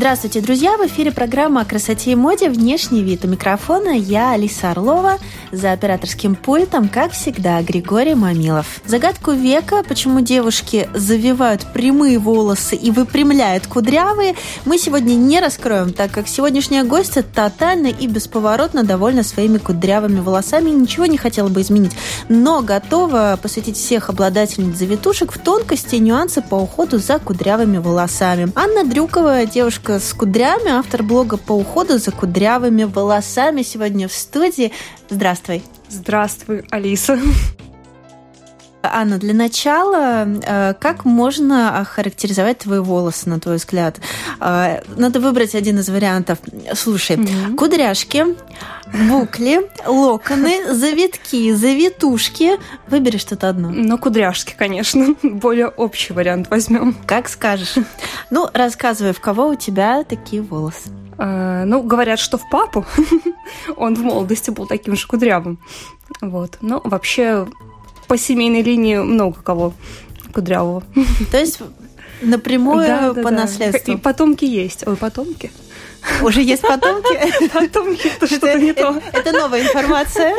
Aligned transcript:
Здравствуйте, 0.00 0.40
друзья! 0.40 0.78
В 0.78 0.86
эфире 0.86 1.12
программа 1.12 1.60
о 1.60 1.64
красоте 1.66 2.12
и 2.12 2.14
моде 2.14 2.48
«Внешний 2.48 3.02
вид». 3.02 3.26
У 3.26 3.28
микрофона 3.28 3.90
я, 3.90 4.32
Алиса 4.32 4.70
Орлова, 4.70 5.18
за 5.52 5.72
операторским 5.72 6.34
пультом, 6.34 6.88
как 6.88 7.12
всегда, 7.12 7.62
Григорий 7.62 8.14
Мамилов. 8.14 8.80
Загадку 8.84 9.32
века, 9.32 9.82
почему 9.86 10.20
девушки 10.20 10.88
завивают 10.94 11.66
прямые 11.72 12.18
волосы 12.18 12.76
и 12.76 12.90
выпрямляют 12.90 13.66
кудрявые, 13.66 14.34
мы 14.64 14.78
сегодня 14.78 15.14
не 15.14 15.40
раскроем, 15.40 15.92
так 15.92 16.10
как 16.10 16.28
сегодняшняя 16.28 16.84
гостья 16.84 17.22
тотально 17.22 17.88
и 17.88 18.06
бесповоротно 18.06 18.84
довольна 18.84 19.22
своими 19.22 19.58
кудрявыми 19.58 20.20
волосами 20.20 20.70
и 20.70 20.74
ничего 20.74 21.06
не 21.06 21.18
хотела 21.18 21.48
бы 21.48 21.60
изменить, 21.62 21.92
но 22.28 22.62
готова 22.62 23.38
посвятить 23.40 23.76
всех 23.76 24.08
обладательниц 24.08 24.76
завитушек 24.76 25.32
в 25.32 25.38
тонкости 25.38 25.96
и 25.96 26.00
нюансы 26.00 26.42
по 26.42 26.54
уходу 26.54 26.98
за 26.98 27.18
кудрявыми 27.18 27.78
волосами. 27.78 28.52
Анна 28.54 28.84
Дрюкова, 28.84 29.46
девушка 29.46 29.98
с 29.98 30.12
кудрями, 30.12 30.70
автор 30.70 31.02
блога 31.02 31.36
по 31.36 31.52
уходу 31.52 31.98
за 31.98 32.10
кудрявыми 32.10 32.84
волосами 32.84 33.62
сегодня 33.62 34.08
в 34.08 34.12
студии. 34.12 34.72
Здравствуй. 35.40 35.62
Здравствуй, 35.88 36.64
Алиса. 36.70 37.18
Анна, 38.82 39.18
для 39.18 39.34
начала, 39.34 40.26
э, 40.26 40.74
как 40.78 41.04
можно 41.04 41.78
охарактеризовать 41.78 42.58
твои 42.58 42.78
волосы, 42.78 43.28
на 43.28 43.40
твой 43.40 43.56
взгляд? 43.56 44.00
Э, 44.40 44.80
надо 44.96 45.20
выбрать 45.20 45.54
один 45.54 45.78
из 45.78 45.88
вариантов. 45.88 46.38
Слушай, 46.74 47.16
mm-hmm. 47.16 47.56
кудряшки, 47.56 48.26
букли, 48.92 49.70
локоны, 49.86 50.72
завитки, 50.74 51.52
завитушки. 51.52 52.58
Выбери 52.88 53.16
что-то 53.16 53.48
одно. 53.48 53.70
Ну, 53.70 53.98
кудряшки, 53.98 54.54
конечно. 54.56 55.14
Более 55.22 55.68
общий 55.68 56.12
вариант 56.12 56.50
возьмем. 56.50 56.94
Как 57.06 57.28
скажешь. 57.28 57.74
Ну, 58.30 58.48
рассказывай, 58.52 59.12
в 59.12 59.20
кого 59.20 59.48
у 59.48 59.54
тебя 59.54 60.04
такие 60.04 60.42
волосы? 60.42 60.90
Э, 61.18 61.64
ну, 61.64 61.82
говорят, 61.82 62.18
что 62.18 62.38
в 62.38 62.48
папу. 62.50 62.84
Он 63.76 63.94
в 63.94 64.00
молодости 64.00 64.50
был 64.50 64.66
таким 64.66 64.96
же 64.96 65.06
кудрявым. 65.06 65.58
Вот. 66.20 66.58
Но 66.60 66.80
вообще 66.84 67.46
по 68.08 68.16
семейной 68.16 68.62
линии 68.62 68.96
много 68.96 69.40
кого 69.42 69.72
кудрявого. 70.32 70.82
То 71.30 71.38
есть 71.38 71.60
напрямую 72.22 72.86
да, 72.86 73.12
да, 73.12 73.22
по 73.22 73.30
да. 73.30 73.42
наследству. 73.42 73.92
И 73.92 73.96
потомки 73.96 74.44
есть. 74.44 74.86
Ой, 74.86 74.96
потомки. 74.96 75.50
Уже 76.22 76.42
есть 76.42 76.62
потомки? 76.62 77.48
Потомки, 77.52 78.08
это 78.08 78.26
что-то 78.26 78.58
не 78.58 78.72
то. 78.72 79.00
Это 79.12 79.32
новая 79.32 79.62
информация. 79.62 80.34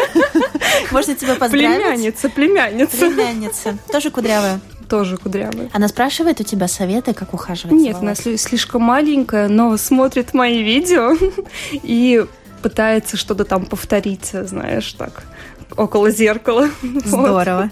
Можно 0.92 1.16
тебя 1.16 1.36
поздравить? 1.36 1.78
Племянница, 1.78 2.30
племянница. 2.30 2.98
Племянница. 2.98 3.78
Тоже 3.92 4.12
кудрявая? 4.12 4.60
тоже 4.92 5.16
кудрявая. 5.16 5.70
Она 5.72 5.88
спрашивает 5.88 6.42
у 6.42 6.44
тебя 6.44 6.68
советы, 6.68 7.14
как 7.14 7.34
ухаживать 7.34 7.72
Нет, 7.72 7.96
она 8.02 8.14
слишком 8.14 8.82
маленькая, 8.82 9.48
но 9.48 9.78
смотрит 9.78 10.34
мои 10.34 10.62
видео 10.62 11.16
и 11.72 12.26
пытается 12.62 13.18
что-то 13.18 13.46
там 13.46 13.66
повторить, 13.66 14.32
знаешь, 14.34 14.94
так 14.94 15.24
около 15.78 16.12
зеркала. 16.12 16.70
Здорово. 17.06 17.72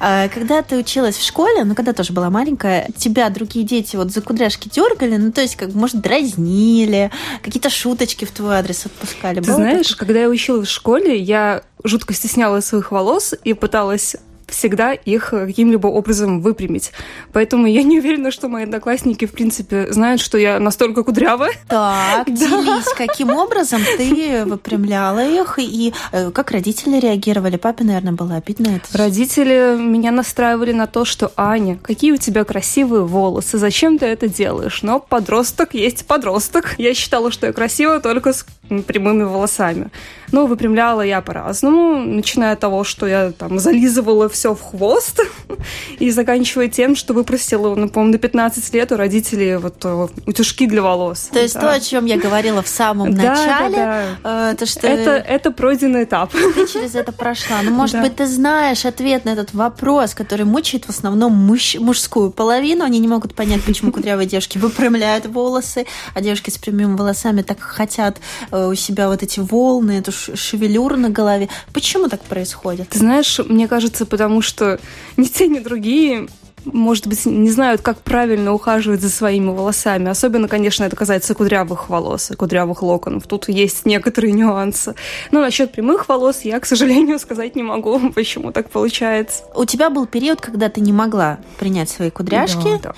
Вот. 0.00 0.30
Когда 0.34 0.62
ты 0.62 0.76
училась 0.76 1.16
в 1.16 1.24
школе, 1.24 1.64
ну, 1.64 1.74
когда 1.74 1.92
тоже 1.92 2.12
была 2.12 2.30
маленькая, 2.30 2.88
тебя 2.96 3.30
другие 3.30 3.64
дети 3.64 3.96
вот 3.96 4.10
за 4.10 4.20
кудряшки 4.20 4.68
дергали, 4.68 5.16
ну, 5.16 5.32
то 5.32 5.40
есть, 5.40 5.56
как, 5.56 5.72
может, 5.74 6.00
дразнили, 6.00 7.10
какие-то 7.42 7.70
шуточки 7.70 8.24
в 8.24 8.30
твой 8.30 8.56
адрес 8.56 8.86
отпускали. 8.86 9.40
Ты 9.40 9.52
знаешь, 9.52 9.88
такое? 9.88 10.06
когда 10.06 10.20
я 10.20 10.28
училась 10.28 10.68
в 10.68 10.72
школе, 10.72 11.18
я 11.18 11.62
жутко 11.84 12.14
стеснялась 12.14 12.66
своих 12.66 12.90
волос 12.90 13.34
и 13.44 13.54
пыталась 13.54 14.16
всегда 14.46 14.92
их 14.92 15.30
каким-либо 15.30 15.88
образом 15.88 16.40
выпрямить. 16.40 16.92
Поэтому 17.32 17.66
я 17.66 17.82
не 17.82 17.98
уверена, 17.98 18.30
что 18.30 18.48
мои 18.48 18.64
одноклассники, 18.64 19.26
в 19.26 19.32
принципе, 19.32 19.92
знают, 19.92 20.20
что 20.20 20.38
я 20.38 20.60
настолько 20.60 21.02
кудрявая. 21.02 21.52
Так, 21.68 22.26
делись, 22.32 22.92
каким 22.96 23.30
образом 23.30 23.82
ты 23.96 24.44
выпрямляла 24.44 25.24
их, 25.24 25.58
и 25.58 25.92
э, 26.12 26.30
как 26.30 26.50
родители 26.50 26.98
реагировали? 26.98 27.56
Папе, 27.56 27.84
наверное, 27.84 28.12
было 28.12 28.36
обидно 28.36 28.76
это. 28.76 28.96
Родители 28.96 29.76
меня 29.78 30.10
настраивали 30.12 30.72
на 30.72 30.86
то, 30.86 31.04
что 31.04 31.32
Аня, 31.36 31.78
какие 31.82 32.12
у 32.12 32.16
тебя 32.16 32.44
красивые 32.44 33.02
волосы, 33.02 33.58
зачем 33.58 33.98
ты 33.98 34.06
это 34.06 34.28
делаешь? 34.28 34.82
Но 34.82 35.00
подросток 35.00 35.74
есть 35.74 36.06
подросток. 36.06 36.74
Я 36.78 36.94
считала, 36.94 37.30
что 37.30 37.46
я 37.46 37.52
красивая 37.52 38.00
только 38.00 38.32
с 38.32 38.46
прямыми 38.86 39.24
волосами. 39.24 39.90
Но 40.32 40.46
выпрямляла 40.46 41.02
я 41.02 41.20
по-разному, 41.20 41.98
начиная 41.98 42.54
от 42.54 42.60
того, 42.60 42.84
что 42.84 43.06
я 43.06 43.32
там 43.32 43.58
зализывала 43.58 44.28
все 44.28 44.54
в 44.54 44.60
хвост, 44.60 45.20
и 45.98 46.10
заканчивая 46.10 46.68
тем, 46.68 46.96
что 46.96 47.14
выпросила, 47.14 47.74
ну, 47.74 47.88
по-моему, 47.88 48.12
до 48.12 48.18
15 48.18 48.74
лет 48.74 48.92
у 48.92 48.96
родителей 48.96 49.56
вот 49.56 49.84
э, 49.84 50.08
утюжки 50.26 50.66
для 50.66 50.82
волос. 50.82 51.30
То 51.32 51.40
есть 51.40 51.54
да. 51.54 51.60
то, 51.60 51.72
о 51.72 51.80
чем 51.80 52.06
я 52.06 52.18
говорила 52.18 52.62
в 52.62 52.68
самом 52.68 53.10
начале, 53.10 53.76
да, 53.76 54.04
да. 54.22 54.50
Э, 54.52 54.56
то, 54.56 54.66
что... 54.66 54.86
Это, 54.86 55.10
это 55.10 55.50
пройденный 55.50 56.04
этап. 56.04 56.32
Ты 56.32 56.66
через 56.66 56.94
это 56.94 57.12
прошла. 57.12 57.58
Ну, 57.62 57.70
может 57.70 58.00
быть, 58.00 58.16
ты 58.16 58.26
знаешь 58.26 58.84
ответ 58.84 59.24
на 59.24 59.30
этот 59.30 59.54
вопрос, 59.54 60.14
который 60.14 60.44
мучает 60.44 60.84
в 60.86 60.90
основном 60.90 61.32
муж, 61.32 61.76
мужскую 61.76 62.30
половину. 62.30 62.84
Они 62.84 62.98
не 62.98 63.08
могут 63.08 63.34
понять, 63.34 63.62
почему 63.62 63.92
кудрявые 63.92 64.26
девушки 64.26 64.58
выпрямляют 64.58 65.26
волосы, 65.26 65.86
а 66.14 66.20
девушки 66.20 66.50
с 66.50 66.58
прямыми 66.58 66.96
волосами 66.96 67.42
так 67.42 67.60
хотят 67.60 68.18
э, 68.50 68.55
у 68.68 68.74
себя 68.74 69.08
вот 69.08 69.22
эти 69.22 69.40
волны, 69.40 69.92
эту 69.92 70.12
шевелюру 70.12 70.96
на 70.96 71.10
голове. 71.10 71.48
Почему 71.72 72.08
так 72.08 72.22
происходит? 72.22 72.88
Ты 72.88 72.98
знаешь, 72.98 73.38
мне 73.38 73.68
кажется, 73.68 74.06
потому 74.06 74.42
что 74.42 74.78
ни 75.16 75.24
те, 75.24 75.48
ни 75.48 75.58
другие 75.58 76.28
может 76.72 77.06
быть, 77.06 77.24
не 77.26 77.50
знают, 77.50 77.80
как 77.80 77.98
правильно 77.98 78.52
ухаживать 78.52 79.00
за 79.00 79.08
своими 79.08 79.50
волосами. 79.50 80.08
Особенно, 80.08 80.48
конечно, 80.48 80.84
это 80.84 80.96
касается 80.96 81.34
кудрявых 81.34 81.88
волос 81.88 82.30
и 82.30 82.34
кудрявых 82.34 82.82
локонов. 82.82 83.26
Тут 83.26 83.48
есть 83.48 83.86
некоторые 83.86 84.32
нюансы. 84.32 84.94
Но 85.30 85.40
насчет 85.40 85.72
прямых 85.72 86.08
волос 86.08 86.40
я, 86.42 86.58
к 86.60 86.66
сожалению, 86.66 87.18
сказать 87.20 87.56
не 87.56 87.62
могу, 87.62 88.10
почему 88.14 88.52
так 88.52 88.70
получается. 88.70 89.44
У 89.54 89.64
тебя 89.64 89.90
был 89.90 90.06
период, 90.06 90.40
когда 90.40 90.68
ты 90.68 90.80
не 90.80 90.92
могла 90.92 91.38
принять 91.58 91.88
свои 91.88 92.10
кудряшки. 92.10 92.78
Да, 92.82 92.90
да. 92.90 92.94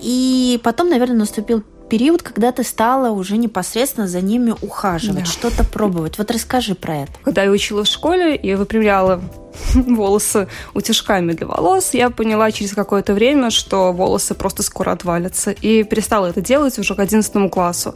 И 0.00 0.60
потом, 0.62 0.88
наверное, 0.88 1.18
наступил 1.18 1.64
период, 1.88 2.22
когда 2.22 2.52
ты 2.52 2.64
стала 2.64 3.10
уже 3.10 3.36
непосредственно 3.36 4.06
за 4.06 4.20
ними 4.20 4.54
ухаживать, 4.60 5.24
да. 5.24 5.30
что-то 5.30 5.64
пробовать. 5.64 6.18
Вот 6.18 6.30
расскажи 6.30 6.74
про 6.74 7.02
это. 7.02 7.12
Когда 7.22 7.42
я 7.42 7.50
училась 7.50 7.88
в 7.88 7.92
школе, 7.92 8.38
я 8.42 8.56
выпрямляла 8.56 9.20
волосы 9.74 10.48
утяжками 10.74 11.32
для 11.32 11.46
волос, 11.46 11.94
я 11.94 12.10
поняла 12.10 12.50
через 12.52 12.72
какое-то 12.74 13.14
время, 13.14 13.50
что 13.50 13.92
волосы 13.92 14.34
просто 14.34 14.62
скоро 14.62 14.92
отвалятся, 14.92 15.50
и 15.50 15.82
перестала 15.82 16.26
это 16.26 16.40
делать 16.40 16.78
уже 16.78 16.94
к 16.94 16.98
11 16.98 17.50
классу. 17.50 17.94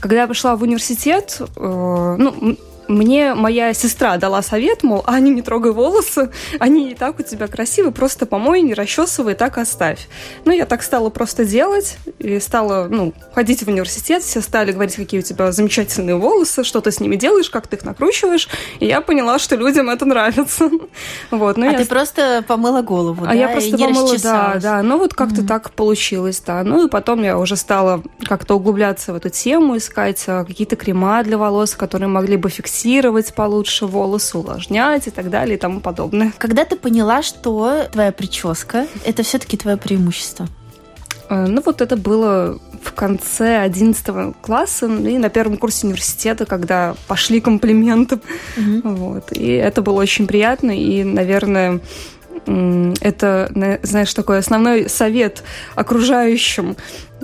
Когда 0.00 0.22
я 0.22 0.26
пошла 0.26 0.56
в 0.56 0.62
университет, 0.62 1.40
э, 1.40 2.16
ну, 2.18 2.56
мне 2.88 3.34
моя 3.34 3.74
сестра 3.74 4.16
дала 4.16 4.42
совет, 4.42 4.82
мол, 4.82 5.04
Аня, 5.06 5.30
не 5.30 5.42
трогай 5.42 5.72
волосы, 5.72 6.30
они 6.58 6.90
и 6.92 6.94
так 6.94 7.20
у 7.20 7.22
тебя 7.22 7.46
красивые, 7.46 7.92
просто 7.92 8.26
помой, 8.26 8.62
не 8.62 8.74
расчесывай, 8.74 9.34
так 9.34 9.58
оставь. 9.58 10.08
Ну, 10.44 10.52
я 10.52 10.64
так 10.64 10.82
стала 10.82 11.10
просто 11.10 11.44
делать, 11.44 11.98
и 12.18 12.40
стала, 12.40 12.88
ну, 12.88 13.12
ходить 13.34 13.62
в 13.62 13.68
университет, 13.68 14.22
все 14.22 14.40
стали 14.40 14.72
говорить, 14.72 14.96
какие 14.96 15.20
у 15.20 15.22
тебя 15.22 15.52
замечательные 15.52 16.16
волосы, 16.16 16.64
что 16.64 16.80
ты 16.80 16.90
с 16.90 17.00
ними 17.00 17.16
делаешь, 17.16 17.50
как 17.50 17.66
ты 17.66 17.76
их 17.76 17.84
накручиваешь, 17.84 18.48
и 18.80 18.86
я 18.86 19.02
поняла, 19.02 19.38
что 19.38 19.56
людям 19.56 19.90
это 19.90 20.04
нравится. 20.04 20.70
Вот, 21.30 21.56
ну, 21.56 21.68
а 21.68 21.72
я... 21.72 21.78
ты 21.78 21.84
просто 21.84 22.42
помыла 22.46 22.82
голову, 22.82 23.24
А 23.24 23.28
да, 23.28 23.34
я 23.34 23.48
просто 23.48 23.76
помыла, 23.76 24.16
да, 24.18 24.58
да, 24.60 24.82
ну 24.82 24.98
вот 24.98 25.14
как-то 25.14 25.42
mm-hmm. 25.42 25.46
так 25.46 25.70
получилось, 25.72 26.42
да. 26.44 26.62
Ну 26.62 26.86
и 26.86 26.88
потом 26.90 27.22
я 27.22 27.38
уже 27.38 27.56
стала 27.56 28.02
как-то 28.24 28.54
углубляться 28.54 29.12
в 29.12 29.16
эту 29.16 29.28
тему, 29.28 29.76
искать 29.76 30.24
а, 30.26 30.44
какие-то 30.44 30.76
крема 30.76 31.22
для 31.22 31.36
волос, 31.38 31.74
которые 31.74 32.08
могли 32.08 32.36
бы 32.36 32.48
фиксировать 32.48 32.77
фиксировать 32.78 33.34
получше 33.34 33.86
волосы, 33.86 34.38
увлажнять 34.38 35.06
и 35.06 35.10
так 35.10 35.30
далее 35.30 35.56
и 35.56 35.58
тому 35.58 35.80
подобное. 35.80 36.32
Когда 36.38 36.64
ты 36.64 36.76
поняла, 36.76 37.22
что 37.22 37.88
твоя 37.90 38.12
прическа– 38.12 38.86
это 39.04 39.22
все-таки 39.22 39.56
твое 39.56 39.76
преимущество? 39.76 40.46
Э, 41.28 41.46
ну 41.46 41.60
вот 41.64 41.80
это 41.80 41.96
было 41.96 42.58
в 42.82 42.92
конце 42.92 43.58
11 43.58 44.36
класса 44.40 44.86
и 44.86 45.18
на 45.18 45.28
первом 45.28 45.56
курсе 45.56 45.86
университета, 45.86 46.46
когда 46.46 46.94
пошли 47.08 47.40
комплименты. 47.40 48.20
Угу. 48.56 48.88
Вот. 48.88 49.32
И 49.32 49.50
это 49.50 49.82
было 49.82 50.00
очень 50.00 50.26
приятно. 50.26 50.70
И, 50.70 51.02
наверное, 51.02 51.80
это, 53.00 53.78
знаешь, 53.82 54.14
такой 54.14 54.38
основной 54.38 54.88
совет 54.88 55.42
окружающим 55.74 56.76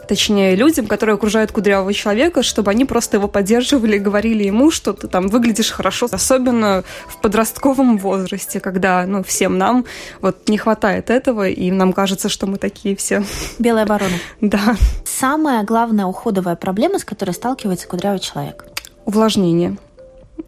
точнее, 0.08 0.54
людям, 0.56 0.86
которые 0.86 1.14
окружают 1.14 1.52
кудрявого 1.52 1.92
человека, 1.92 2.42
чтобы 2.42 2.70
они 2.70 2.84
просто 2.84 3.16
его 3.16 3.28
поддерживали 3.28 3.96
и 3.96 3.98
говорили 3.98 4.44
ему, 4.44 4.70
что 4.70 4.92
ты 4.92 5.08
там 5.08 5.28
выглядишь 5.28 5.70
хорошо, 5.70 6.08
особенно 6.10 6.84
в 7.06 7.20
подростковом 7.20 7.98
возрасте, 7.98 8.60
когда, 8.60 9.06
ну, 9.06 9.22
всем 9.22 9.58
нам 9.58 9.84
вот 10.20 10.48
не 10.48 10.58
хватает 10.58 11.10
этого, 11.10 11.48
и 11.48 11.70
нам 11.70 11.92
кажется, 11.92 12.28
что 12.28 12.46
мы 12.46 12.58
такие 12.58 12.96
все. 12.96 13.24
Белая 13.58 13.86
ворона. 13.86 14.14
Да. 14.40 14.76
Самая 15.04 15.64
главная 15.64 16.06
уходовая 16.06 16.54
проблема, 16.54 16.98
с 16.98 17.04
которой 17.04 17.30
сталкивается 17.30 17.88
кудрявый 17.88 18.20
человек? 18.20 18.66
Увлажнение. 19.04 19.78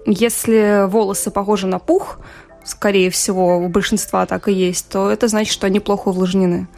Если 0.07 0.87
волосы 0.87 1.31
похожи 1.31 1.67
на 1.67 1.79
пух, 1.79 2.19
скорее 2.65 3.11
всего, 3.11 3.59
у 3.59 3.69
большинства 3.69 4.27
так 4.27 4.49
и 4.49 4.53
есть, 4.53 4.89
то 4.89 5.11
это 5.11 5.29
значит, 5.29 5.53
что 5.53 5.67
они 5.67 5.81
плохо 5.81 6.09
увлажнены. 6.09 6.69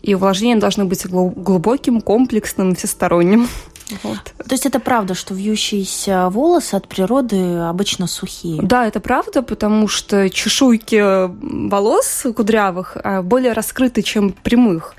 И 0.00 0.14
увлажнение 0.14 0.58
должно 0.58 0.84
быть 0.84 1.06
глубоким, 1.06 2.00
комплексным, 2.00 2.74
всесторонним. 2.74 3.48
Вот. 4.02 4.18
То 4.36 4.52
есть 4.52 4.66
это 4.66 4.80
правда, 4.80 5.14
что 5.14 5.32
вьющиеся 5.32 6.28
волосы 6.28 6.74
от 6.74 6.88
природы 6.88 7.56
обычно 7.56 8.06
сухие? 8.06 8.60
Да, 8.62 8.86
это 8.86 9.00
правда, 9.00 9.42
потому 9.42 9.88
что 9.88 10.28
чешуйки 10.28 11.28
волос 11.70 12.26
кудрявых 12.36 12.98
а, 13.02 13.22
более 13.22 13.54
раскрыты, 13.54 14.02
чем 14.02 14.32
прямых. 14.32 14.94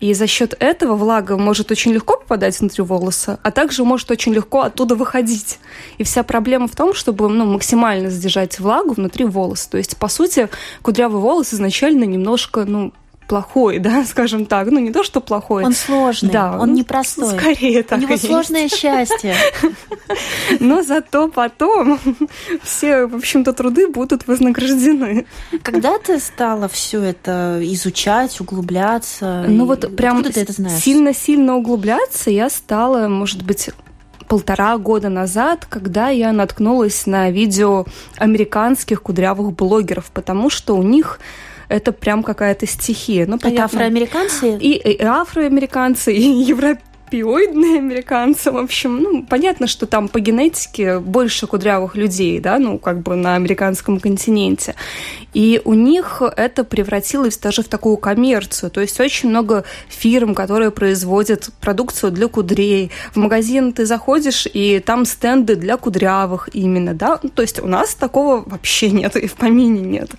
И 0.00 0.14
за 0.14 0.26
счет 0.26 0.56
этого 0.58 0.96
влага 0.96 1.36
может 1.36 1.70
очень 1.70 1.92
легко 1.92 2.16
попадать 2.16 2.58
внутрь 2.58 2.82
волоса, 2.82 3.38
а 3.44 3.52
также 3.52 3.84
может 3.84 4.10
очень 4.10 4.34
легко 4.34 4.62
оттуда 4.62 4.96
выходить. 4.96 5.60
И 5.98 6.02
вся 6.02 6.24
проблема 6.24 6.66
в 6.66 6.74
том, 6.74 6.92
чтобы 6.92 7.28
ну, 7.28 7.44
максимально 7.44 8.10
задержать 8.10 8.58
влагу 8.58 8.94
внутри 8.94 9.24
волоса. 9.24 9.70
То 9.70 9.78
есть, 9.78 9.96
по 9.96 10.08
сути, 10.08 10.48
кудрявый 10.82 11.22
волос 11.22 11.54
изначально 11.54 12.02
немножко 12.02 12.64
ну, 12.64 12.92
плохой, 13.32 13.78
да, 13.78 14.04
скажем 14.08 14.44
так. 14.44 14.70
Ну, 14.70 14.78
не 14.78 14.92
то, 14.92 15.02
что 15.02 15.22
плохой. 15.22 15.64
Он 15.64 15.72
сложный, 15.72 16.30
да, 16.30 16.58
он 16.60 16.74
непростой. 16.74 17.38
Скорее 17.38 17.82
так 17.82 17.98
У 17.98 18.02
него 18.02 18.16
сложное 18.18 18.64
есть. 18.64 18.76
счастье. 18.76 19.34
Но 20.60 20.82
зато 20.82 21.28
потом 21.28 21.98
все, 22.62 23.06
в 23.06 23.14
общем-то, 23.14 23.54
труды 23.54 23.88
будут 23.88 24.26
вознаграждены. 24.26 25.24
Когда 25.62 25.98
ты 25.98 26.20
стала 26.20 26.68
все 26.68 27.02
это 27.02 27.58
изучать, 27.62 28.38
углубляться? 28.38 29.46
Ну, 29.48 29.64
вот 29.64 29.96
прям 29.96 30.22
сильно-сильно 30.30 31.56
углубляться 31.56 32.28
я 32.28 32.50
стала, 32.50 33.08
может 33.08 33.42
быть, 33.42 33.70
полтора 34.28 34.76
года 34.76 35.08
назад, 35.08 35.64
когда 35.66 36.10
я 36.10 36.32
наткнулась 36.32 37.06
на 37.06 37.30
видео 37.30 37.86
американских 38.18 39.02
кудрявых 39.02 39.54
блогеров, 39.54 40.10
потому 40.12 40.50
что 40.50 40.76
у 40.76 40.82
них 40.82 41.18
это 41.72 41.92
прям 41.92 42.22
какая-то 42.22 42.66
стихия. 42.66 43.26
Ну, 43.26 43.38
понятно. 43.38 43.54
Это 43.54 43.64
афроамериканцы? 43.64 44.56
И, 44.58 44.76
и 44.76 45.02
афроамериканцы, 45.02 46.14
и 46.14 46.20
европейцы 46.20 46.91
пиоидные 47.12 47.78
американцы. 47.78 48.50
В 48.50 48.56
общем, 48.56 48.96
ну, 49.02 49.22
понятно, 49.22 49.66
что 49.66 49.86
там 49.86 50.08
по 50.08 50.18
генетике 50.18 50.98
больше 50.98 51.46
кудрявых 51.46 51.94
людей, 51.94 52.40
да, 52.40 52.58
ну, 52.58 52.78
как 52.78 53.02
бы 53.02 53.16
на 53.16 53.34
американском 53.34 54.00
континенте. 54.00 54.74
И 55.34 55.60
у 55.64 55.74
них 55.74 56.22
это 56.36 56.64
превратилось 56.64 57.36
даже 57.38 57.62
в 57.62 57.68
такую 57.68 57.98
коммерцию. 57.98 58.70
То 58.70 58.80
есть 58.80 58.98
очень 59.00 59.28
много 59.28 59.64
фирм, 59.88 60.34
которые 60.34 60.70
производят 60.70 61.50
продукцию 61.60 62.12
для 62.12 62.28
кудрей. 62.28 62.90
В 63.14 63.18
магазин 63.18 63.72
ты 63.72 63.84
заходишь, 63.84 64.46
и 64.52 64.78
там 64.80 65.04
стенды 65.04 65.56
для 65.56 65.76
кудрявых 65.76 66.48
именно, 66.54 66.94
да. 66.94 67.18
Ну, 67.22 67.28
то 67.28 67.42
есть 67.42 67.60
у 67.60 67.66
нас 67.66 67.94
такого 67.94 68.42
вообще 68.46 68.90
нет, 68.90 69.16
и 69.16 69.26
в 69.26 69.34
помине 69.34 69.80
нет. 69.80 70.10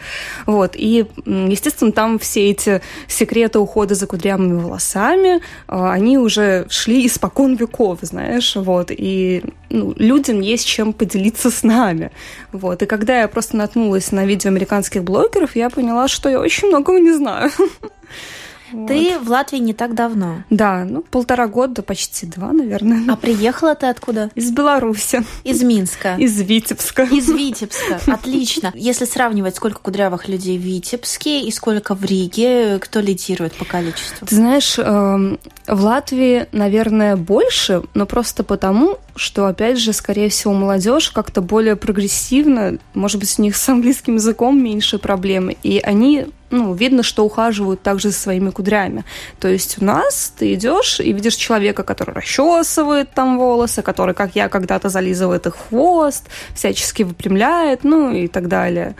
Вот. 0.45 0.75
И, 0.75 1.05
естественно, 1.25 1.91
там 1.91 2.19
все 2.19 2.51
эти 2.51 2.81
секреты 3.07 3.57
ухода 3.57 3.95
за 3.95 4.05
кудрявыми 4.05 4.61
волосами, 4.61 5.41
а, 5.67 5.91
они 5.91 6.17
уже 6.19 6.67
шли 6.83 7.05
испокон 7.05 7.55
веков, 7.55 7.99
знаешь, 8.01 8.55
вот. 8.55 8.91
И 8.91 9.43
ну, 9.69 9.93
людям 9.97 10.41
есть 10.41 10.67
чем 10.67 10.91
поделиться 10.91 11.49
с 11.49 11.63
нами. 11.63 12.11
Вот. 12.51 12.81
И 12.81 12.85
когда 12.85 13.21
я 13.21 13.27
просто 13.27 13.55
наткнулась 13.57 14.11
на 14.11 14.25
видео 14.25 14.49
американских 14.49 15.03
блогеров, 15.03 15.55
я 15.55 15.69
поняла, 15.69 16.07
что 16.07 16.29
я 16.29 16.39
очень 16.39 16.67
многого 16.67 16.99
не 16.99 17.13
знаю. 17.13 17.51
Ты 18.87 19.19
в 19.19 19.29
Латвии 19.29 19.59
не 19.59 19.73
так 19.73 19.93
давно. 19.93 20.43
Да, 20.49 20.85
ну 20.85 21.01
полтора 21.01 21.47
года, 21.47 21.81
почти 21.81 22.25
два, 22.25 22.51
наверное. 22.51 23.03
А 23.11 23.15
приехала 23.15 23.75
ты 23.75 23.87
откуда? 23.87 24.29
Из 24.35 24.51
Беларуси. 24.51 25.23
Из 25.43 25.63
Минска. 25.63 26.15
Из 26.15 26.39
Витебска. 26.41 27.03
Из 27.03 27.29
Витебска. 27.29 27.99
Отлично. 28.07 28.71
Если 28.75 29.05
сравнивать, 29.05 29.55
сколько 29.55 29.79
кудрявых 29.79 30.27
людей 30.27 30.57
в 30.57 30.61
Витебске 30.61 31.41
и 31.41 31.51
сколько 31.51 31.95
в 31.95 32.03
Риге, 32.03 32.79
кто 32.79 32.99
лидирует 32.99 33.53
по 33.53 33.65
количеству? 33.65 34.25
Ты 34.25 34.35
знаешь, 34.35 34.77
эм, 34.77 35.39
в 35.67 35.83
Латвии, 35.83 36.47
наверное, 36.51 37.15
больше, 37.15 37.83
но 37.93 38.05
просто 38.05 38.43
потому, 38.43 38.97
что, 39.15 39.47
опять 39.47 39.77
же, 39.77 39.93
скорее 39.93 40.29
всего, 40.29 40.53
молодежь 40.53 41.09
как-то 41.09 41.41
более 41.41 41.75
прогрессивна, 41.75 42.79
может 42.93 43.19
быть, 43.19 43.35
у 43.37 43.41
них 43.41 43.55
с 43.55 43.69
английским 43.69 44.15
языком 44.15 44.61
меньше 44.61 44.97
проблемы, 44.97 45.57
и 45.63 45.79
они 45.79 46.27
ну, 46.53 46.73
видно, 46.73 47.01
что 47.01 47.25
ухаживают 47.25 47.81
также 47.81 48.09
за 48.09 48.15
своими 48.15 48.51
кудрями. 48.51 49.03
То 49.39 49.47
есть 49.47 49.81
у 49.81 49.85
нас 49.85 50.31
ты 50.37 50.53
идешь 50.53 50.99
и 50.99 51.11
видишь 51.11 51.35
человека, 51.35 51.83
который 51.83 52.13
расчесывает 52.13 53.11
там 53.11 53.39
волосы, 53.39 53.81
который, 53.81 54.13
как 54.13 54.35
я, 54.35 54.49
когда-то 54.49 54.89
зализывает 54.89 55.47
их 55.47 55.55
хвост, 55.57 56.29
всячески 56.53 57.01
выпрямляет, 57.03 57.83
ну 57.83 58.11
и 58.11 58.27
так 58.27 58.47
далее. 58.47 58.95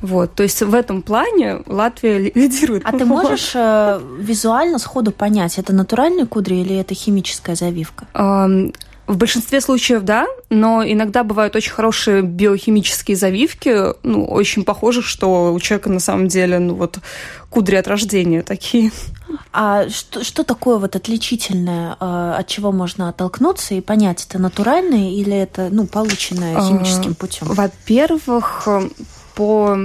Вот, 0.00 0.34
то 0.34 0.42
есть 0.42 0.62
в 0.62 0.74
этом 0.74 1.02
плане 1.02 1.62
Латвия 1.66 2.18
лидирует. 2.18 2.82
А 2.84 2.92
ты 2.92 3.04
можешь 3.04 3.52
э, 3.54 4.00
визуально 4.18 4.78
сходу 4.78 5.10
понять, 5.10 5.58
это 5.58 5.72
натуральные 5.72 6.26
кудри 6.26 6.56
или 6.56 6.76
это 6.76 6.94
химическая 6.94 7.56
завивка? 7.56 8.06
В 9.06 9.16
большинстве 9.16 9.60
случаев 9.60 10.02
да, 10.02 10.26
но 10.48 10.82
иногда 10.82 11.24
бывают 11.24 11.54
очень 11.56 11.72
хорошие 11.72 12.22
биохимические 12.22 13.16
завивки, 13.16 13.94
ну, 14.02 14.24
очень 14.24 14.64
похоже, 14.64 15.02
что 15.02 15.52
у 15.52 15.60
человека 15.60 15.90
на 15.90 16.00
самом 16.00 16.28
деле, 16.28 16.58
ну, 16.58 16.74
вот, 16.74 16.98
кудри 17.50 17.76
от 17.76 17.86
рождения 17.86 18.42
такие. 18.42 18.92
А 19.52 19.88
что, 19.90 20.24
что 20.24 20.42
такое 20.42 20.78
вот 20.78 20.96
отличительное, 20.96 21.96
э, 22.00 22.34
от 22.38 22.46
чего 22.46 22.72
можно 22.72 23.10
оттолкнуться 23.10 23.74
и 23.74 23.82
понять, 23.82 24.26
это 24.28 24.38
натуральное 24.38 25.10
или 25.10 25.36
это, 25.36 25.68
ну, 25.70 25.86
полученное 25.86 26.60
химическим 26.60 27.12
а, 27.12 27.14
путем? 27.14 27.46
Во-первых, 27.48 28.66
по 29.34 29.78